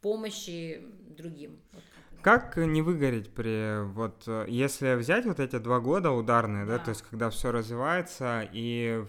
[0.00, 0.82] помощи
[1.16, 1.60] другим.
[1.72, 1.82] Вот.
[2.26, 6.90] Как не выгореть при вот если взять вот эти два года ударные, да, да то
[6.90, 9.04] есть когда все развивается и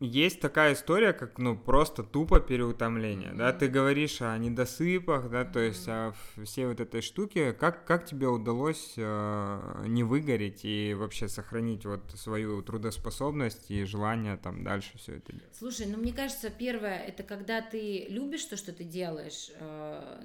[0.00, 3.36] есть такая история, как, ну, просто тупо переутомление, mm-hmm.
[3.36, 5.52] да, ты говоришь о недосыпах, да, mm-hmm.
[5.52, 10.94] то есть о всей вот этой штуке, как, как тебе удалось э, не выгореть и
[10.94, 15.54] вообще сохранить вот свою трудоспособность и желание там дальше все это делать?
[15.54, 20.22] Слушай, ну, мне кажется, первое, это когда ты любишь то, что ты делаешь, э,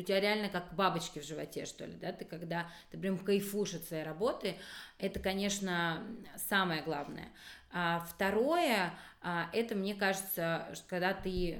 [0.00, 3.74] у тебя реально как бабочки в животе, что ли, да, ты когда, ты прям кайфуешь
[3.74, 4.56] от своей работы,
[4.98, 6.02] это, конечно,
[6.36, 7.28] самое главное.
[7.70, 11.58] А второе, а, это, мне кажется, когда ты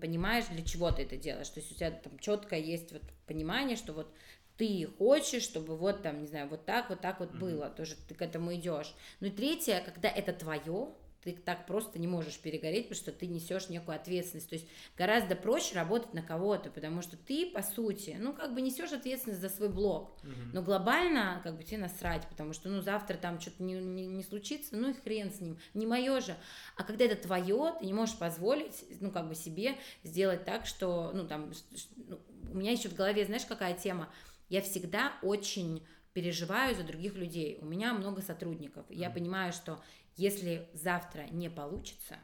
[0.00, 3.76] понимаешь, для чего ты это делаешь, то есть у тебя там четко есть вот понимание,
[3.76, 4.14] что вот
[4.56, 7.38] ты хочешь, чтобы вот там, не знаю, вот так, вот так вот mm-hmm.
[7.38, 8.94] было, тоже ты к этому идешь.
[9.20, 10.92] Ну и третье, когда это твое,
[11.22, 14.48] ты так просто не можешь перегореть, потому что ты несешь некую ответственность.
[14.48, 14.66] То есть
[14.96, 19.40] гораздо проще работать на кого-то, потому что ты, по сути, ну, как бы несешь ответственность
[19.40, 20.18] за свой блог.
[20.22, 20.32] Угу.
[20.54, 24.22] Но глобально, как бы тебе насрать, потому что, ну, завтра там что-то не, не, не
[24.22, 26.34] случится, ну и хрен с ним, не мое же.
[26.76, 31.10] А когда это твое, ты не можешь позволить, ну, как бы себе сделать так, что,
[31.12, 31.52] ну, там,
[31.96, 32.18] ну,
[32.50, 34.08] у меня еще в голове, знаешь, какая тема?
[34.48, 37.58] Я всегда очень переживаю за других людей.
[37.60, 38.84] У меня много сотрудников.
[38.88, 39.80] Я понимаю, что
[40.16, 42.16] если завтра не получится,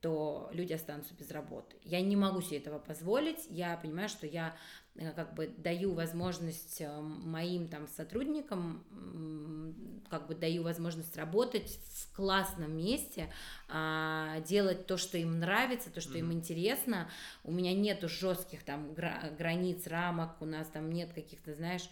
[0.00, 1.76] то люди останутся без работы.
[1.82, 3.46] Я не могу себе этого позволить.
[3.50, 4.56] Я понимаю, что я
[4.96, 8.84] Э, как бы даю возможность э, моим там сотрудникам,
[10.10, 13.32] как бы даю возможность работать в классном месте,
[13.68, 16.18] а, делать то, что им нравится, то, что mm-hmm.
[16.18, 17.08] им интересно.
[17.44, 21.88] У меня нету жестких там границ, рамок, у нас там нет каких-то, знаешь,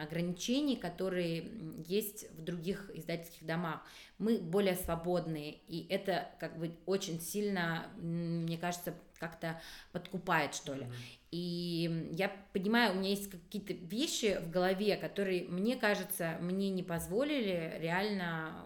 [0.00, 1.50] ограничений, которые
[1.86, 3.82] есть в других издательских домах.
[4.18, 9.60] Мы более свободные, и это как бы очень сильно, мне кажется, как-то
[9.92, 10.82] подкупает, что ли.
[10.82, 11.18] Mm-hmm.
[11.30, 16.82] И я понимаю, у меня есть какие-то вещи в голове, которые, мне кажется, мне не
[16.82, 18.64] позволили реально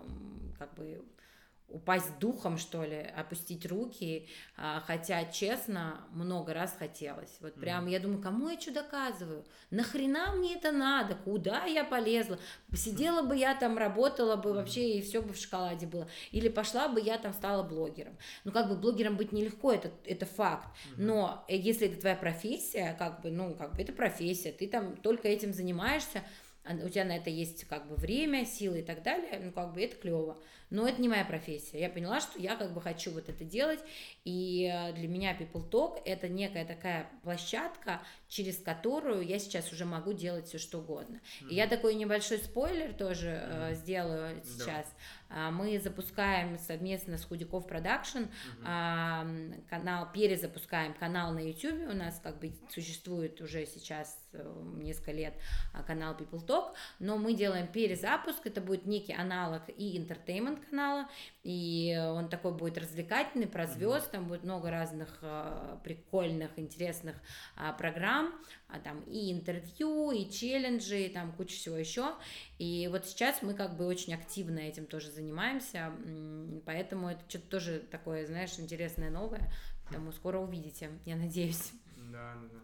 [0.59, 1.03] как бы
[1.73, 7.37] упасть духом, что ли, опустить руки, а, хотя, честно, много раз хотелось.
[7.41, 9.45] Вот прям, я думаю, кому я что доказываю?
[9.71, 11.15] Нахрена мне это надо?
[11.15, 12.39] Куда я полезла?
[12.75, 16.09] Сидела бы я там, работала бы вообще, и все бы в шоколаде было.
[16.31, 18.17] Или пошла бы я там, стала блогером.
[18.45, 20.69] Ну, как бы блогером быть нелегко, это, это факт.
[20.97, 24.97] Но э, если это твоя профессия, как бы, ну, как бы это профессия, ты там
[24.97, 26.23] только этим занимаешься,
[26.65, 29.83] у тебя на это есть как бы время, силы и так далее, ну как бы
[29.83, 30.41] это клево.
[30.73, 31.79] Но это не моя профессия.
[31.79, 33.81] Я поняла, что я как бы хочу вот это делать,
[34.25, 39.85] и э, для меня People Talk это некая такая площадка, через которую я сейчас уже
[39.85, 41.17] могу делать все что угодно.
[41.17, 41.49] Mm-hmm.
[41.51, 43.75] И я такой небольшой спойлер тоже mm-hmm.
[43.75, 44.87] сделаю сейчас.
[45.29, 45.51] Да.
[45.51, 48.25] Мы запускаем совместно с Худяков Production
[48.65, 49.65] mm-hmm.
[49.69, 51.89] канал, перезапускаем канал на YouTube.
[51.89, 55.35] У нас как бы существует уже сейчас э, несколько лет
[55.75, 58.47] а, канал People Talk, но мы делаем перезапуск.
[58.47, 61.09] Это будет некий аналог и entertainment канала,
[61.43, 67.17] и он такой будет развлекательный, про звезд, там будет много разных э, прикольных, интересных
[67.57, 68.33] э, программ,
[68.69, 72.15] а там и интервью, и челленджи, и там куча всего еще.
[72.59, 75.93] И вот сейчас мы как бы очень активно этим тоже занимаемся,
[76.65, 79.53] поэтому это что-то тоже такое, знаешь, интересное, новое,
[79.85, 81.73] поэтому скоро увидите, я надеюсь.
[81.97, 82.59] Да, да, да.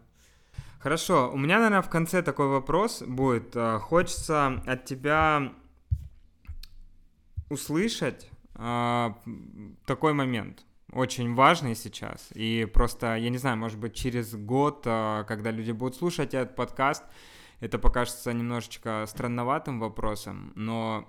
[0.79, 3.53] Хорошо, у меня, наверное, в конце такой вопрос будет.
[3.55, 5.53] Э, хочется от тебя
[7.49, 9.13] услышать э,
[9.85, 12.29] такой момент очень важный сейчас.
[12.33, 16.55] И просто, я не знаю, может быть, через год, э, когда люди будут слушать этот
[16.55, 17.03] подкаст,
[17.59, 21.07] это покажется немножечко странноватым вопросом, но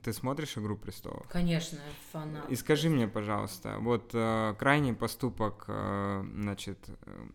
[0.00, 1.26] ты смотришь «Игру престолов»?
[1.28, 1.78] Конечно,
[2.12, 2.48] фанат.
[2.50, 7.26] И скажи мне, пожалуйста, вот э, крайний поступок, э, значит, э,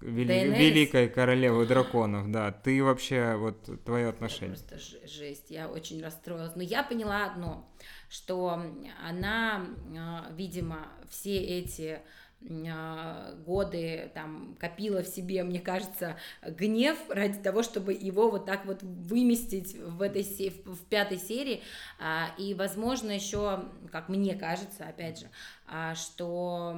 [0.00, 4.56] вели, великой королевы драконов, да, ты вообще, вот, твое отношение?
[4.56, 6.54] Это просто жесть, я очень расстроилась.
[6.54, 7.68] Но я поняла одно,
[8.08, 8.62] что
[9.06, 12.00] она, э, видимо, все эти а,
[12.40, 18.82] годы там копила в себе, мне кажется, гнев ради того, чтобы его вот так вот
[18.82, 20.22] выместить в этой
[20.64, 21.62] в пятой серии,
[21.98, 25.26] а, и, возможно, еще, как мне кажется, опять же,
[25.66, 26.76] а, что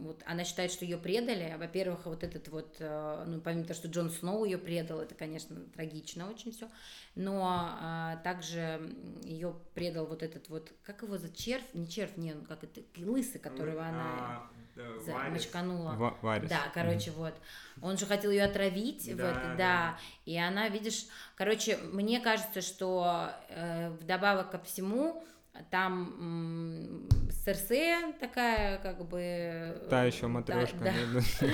[0.00, 1.56] вот она считает, что ее предали.
[1.58, 5.56] Во-первых, вот этот вот, э, ну, помимо того, что Джон Сноу ее предал, это, конечно,
[5.74, 6.68] трагично очень все,
[7.14, 7.40] но
[7.80, 12.44] а, также ее предал вот этот вот, как его за червь, не червь, не, ну,
[12.44, 14.42] как это, лысый, которого она
[14.74, 16.16] за, мочканула.
[16.22, 16.48] Варис.
[16.48, 17.14] Да, короче, mm-hmm.
[17.14, 17.34] вот.
[17.80, 19.54] Он же хотел ее отравить, да, вот, да.
[19.56, 19.98] да.
[20.24, 21.06] И она, видишь,
[21.36, 25.24] короче, мне кажется, что э, вдобавок ко всему
[25.70, 27.08] там
[27.44, 29.86] Серсея такая, как бы...
[29.90, 30.78] Та еще матрешка.
[30.78, 31.48] Да, да.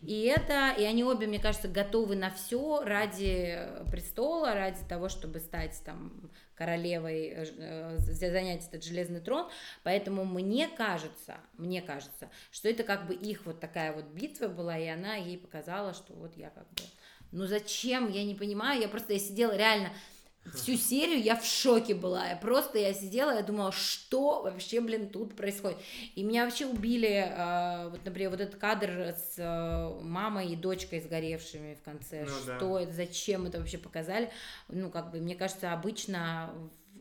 [0.00, 3.58] И это, и они обе, мне кажется, готовы на все ради
[3.90, 9.48] престола, ради того, чтобы стать там королевой, э, занять этот железный трон.
[9.82, 14.78] Поэтому мне кажется, мне кажется, что это как бы их вот такая вот битва была,
[14.78, 16.82] и она ей показала, что вот я как бы...
[17.32, 19.90] Ну зачем, я не понимаю, я просто я сидела реально
[20.54, 22.28] Всю серию я в шоке была.
[22.28, 25.78] Я просто я сидела, я думала, что вообще, блин, тут происходит.
[26.16, 31.00] И меня вообще убили, э, вот, например, вот этот кадр с э, мамой и дочкой
[31.00, 32.24] сгоревшими в конце.
[32.24, 32.82] Ну, что да.
[32.82, 34.30] это, зачем это вообще показали?
[34.68, 36.52] Ну, как бы, мне кажется, обычно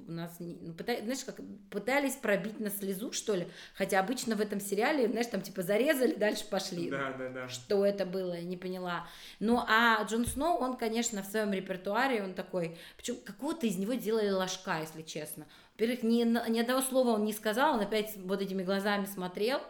[0.07, 1.39] у нас, ну, пытались, знаешь, как
[1.69, 6.15] пытались пробить на слезу, что ли, хотя обычно в этом сериале, знаешь, там типа зарезали,
[6.15, 6.89] дальше пошли.
[6.89, 7.47] Да, да, да.
[7.49, 9.07] Что это было, я не поняла.
[9.39, 13.93] Ну, а Джон Сноу, он, конечно, в своем репертуаре, он такой, причем какого-то из него
[13.93, 15.45] делали ложка, если честно.
[15.73, 19.61] Во-первых, ни, ни одного слова он не сказал, он опять вот этими глазами смотрел,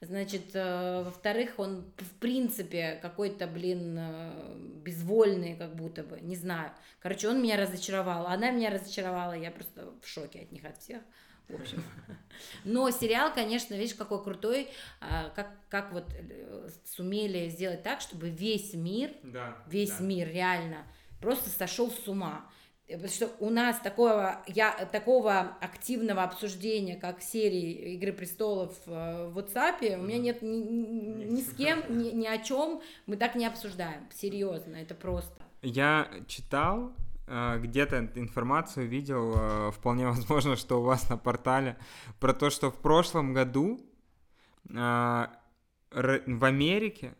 [0.00, 6.70] Значит, э, во-вторых, он в принципе какой-то, блин, э, безвольный, как будто бы, не знаю.
[7.00, 11.02] Короче, он меня разочаровал, она меня разочаровала, я просто в шоке от них, от всех.
[11.48, 11.82] В общем.
[12.64, 14.68] Но сериал, конечно, видишь, какой крутой,
[15.00, 20.04] а, как, как вот э, сумели сделать так, чтобы весь мир, да, весь да.
[20.04, 20.86] мир реально
[21.20, 22.48] просто сошел с ума.
[22.88, 29.98] Потому что у нас такого, я, такого активного обсуждения, как серии «Игры престолов» в WhatsApp,
[29.98, 34.08] у меня нет ни, ни, с кем, ни, ни о чем, мы так не обсуждаем,
[34.10, 35.42] серьезно, это просто.
[35.60, 36.94] Я читал
[37.26, 41.76] э, где-то информацию видел, э, вполне возможно, что у вас на портале,
[42.20, 43.80] про то, что в прошлом году
[44.70, 45.26] э,
[45.90, 47.14] в Америке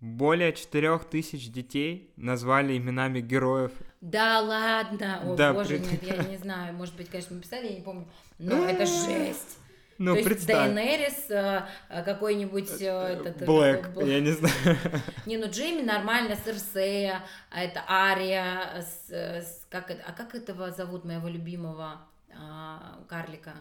[0.00, 3.72] более четырех тысяч детей назвали именами героев.
[4.02, 5.86] Да ладно, о да, боже, при...
[5.86, 8.06] нет, я не знаю, может быть, конечно, мы писали, я не помню,
[8.38, 9.58] но это жесть.
[9.98, 10.66] Ну, То представь.
[10.66, 13.46] есть Дейнерис э, э, какой-нибудь э, этот...
[13.46, 14.76] Блэк, я не знаю.
[15.26, 21.04] Не, ну Джейми нормально, Серсея, а это Ария, с, с, как, а как этого зовут
[21.04, 22.00] моего любимого
[22.36, 23.52] а, карлика?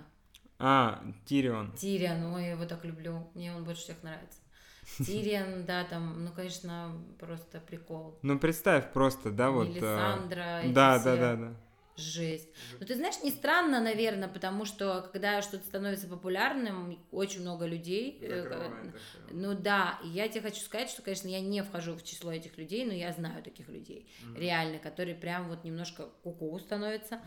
[0.58, 1.74] А, Тирион.
[1.74, 4.39] Тирион, ой, я его так люблю, мне он больше всех нравится.
[4.98, 8.18] Тириан, да, там, ну, конечно, просто прикол.
[8.22, 9.70] Ну, представь просто, да, вот...
[9.70, 11.54] Мелисандра, да, да, да, да.
[11.98, 12.50] жесть.
[12.80, 18.18] Ну, ты знаешь, не странно, наверное, потому что, когда что-то становится популярным, очень много людей...
[18.22, 18.98] э, Закрывает это.
[19.32, 22.58] Ну да, и я тебе хочу сказать, что, конечно, я не вхожу в число этих
[22.58, 27.22] людей, но я знаю таких людей, реально, которые прям вот немножко куку становятся.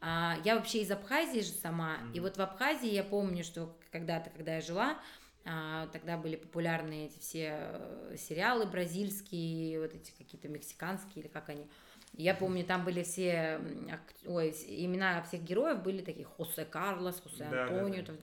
[0.00, 4.30] А, я вообще из Абхазии же сама, и вот в Абхазии я помню, что когда-то,
[4.30, 4.98] когда я жила,
[5.92, 11.66] тогда были популярны эти все э, сериалы бразильские, вот эти какие-то мексиканские, или как они.
[12.14, 13.58] Я помню, там были все
[14.26, 18.00] ой, имена всех героев были такие Хосе Карлос, Хосе Да, да, Антонио.
[18.00, 18.06] да.
[18.06, 18.16] там.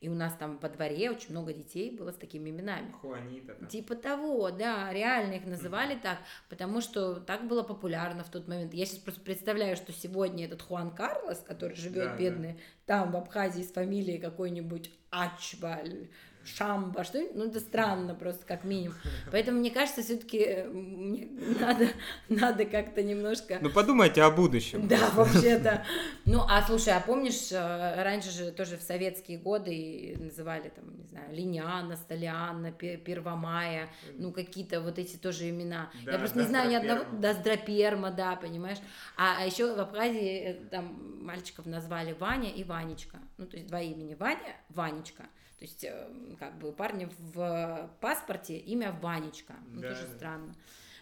[0.00, 2.92] И у нас там во дворе очень много детей было с такими именами.
[3.00, 3.54] Хуанита.
[3.54, 3.66] там.
[3.66, 6.18] Типа того, да, реально их называли так,
[6.50, 8.74] потому что так было популярно в тот момент.
[8.74, 12.16] Я сейчас просто представляю, что сегодня этот Хуан Карлос, который живет Да, да.
[12.18, 16.08] бедный там в Абхазии с фамилией какой-нибудь Ачбаль,
[16.46, 18.96] Шамба, что ну это странно просто как минимум.
[19.32, 21.28] Поэтому мне кажется, все-таки мне
[21.60, 21.88] надо,
[22.28, 24.86] надо как-то немножко Ну подумайте о будущем.
[24.88, 25.84] да, вообще-то.
[26.24, 31.04] Ну, а слушай, а помнишь, э, раньше же тоже в советские годы называли там, не
[31.06, 35.90] знаю, Линяна, Столиана, Пе- Первомая, ну, какие-то вот эти тоже имена.
[36.04, 37.00] Да, Я просто не знаю ни одного...
[37.00, 37.20] Доздроперма.
[37.20, 38.78] Доздроперма, да, понимаешь?
[39.16, 43.18] А, а еще в Абхазии э, там мальчиков назвали Ваня и Ванечка.
[43.38, 44.14] Ну, то есть два имени.
[44.14, 45.24] Ваня, Ванечка.
[45.58, 49.54] То есть, э, как бы у парня в паспорте имя Ванечка.
[49.72, 50.16] Ну, Да, тоже да.
[50.16, 50.54] странно.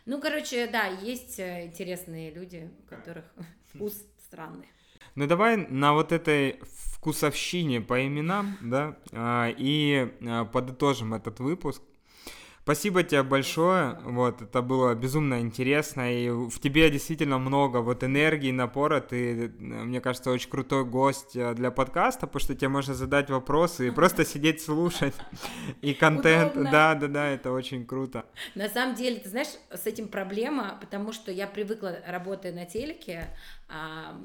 [0.07, 3.25] Ну, короче, да, есть э, интересные люди, у которых
[3.75, 4.69] вкус странный.
[5.17, 11.83] Ну давай на вот этой вкусовщине по именам, да, а, и а, подытожим этот выпуск.
[12.65, 18.53] Спасибо тебе большое, вот, это было безумно интересно, и в тебе действительно много вот энергии,
[18.53, 23.29] напора, ты, мне кажется, очень крутой гость э, для подкаста, потому что тебе можно задать
[23.29, 25.13] вопросы и просто сидеть слушать,
[25.83, 26.71] и контент, Удобно.
[26.71, 28.25] да, да, да, это очень круто.
[28.55, 33.29] На самом деле, ты знаешь, с этим проблема, потому что я привыкла, работая на телеке,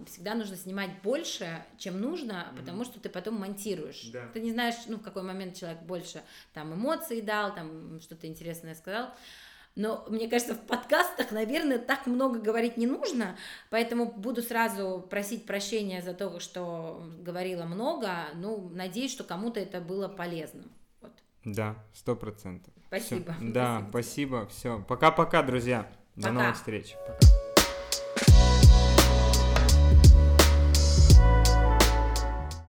[0.05, 4.09] всегда нужно снимать больше, чем нужно, потому что ты потом монтируешь.
[4.11, 4.27] Да.
[4.33, 6.21] Ты не знаешь, ну, в какой момент человек больше
[6.53, 9.09] там эмоций дал, там что-то интересное сказал.
[9.75, 13.37] Но мне кажется, в подкастах, наверное, так много говорить не нужно,
[13.69, 18.25] поэтому буду сразу просить прощения за то, что говорила много.
[18.35, 20.63] Ну, надеюсь, что кому-то это было полезно.
[21.01, 21.13] Вот.
[21.45, 22.73] Да, сто процентов.
[22.87, 23.35] Спасибо.
[23.39, 24.85] Да, Спасибо спасибо, все.
[24.87, 25.89] Пока-пока, друзья.
[26.15, 26.33] До Пока.
[26.33, 26.95] новых встреч.
[27.07, 27.48] Пока.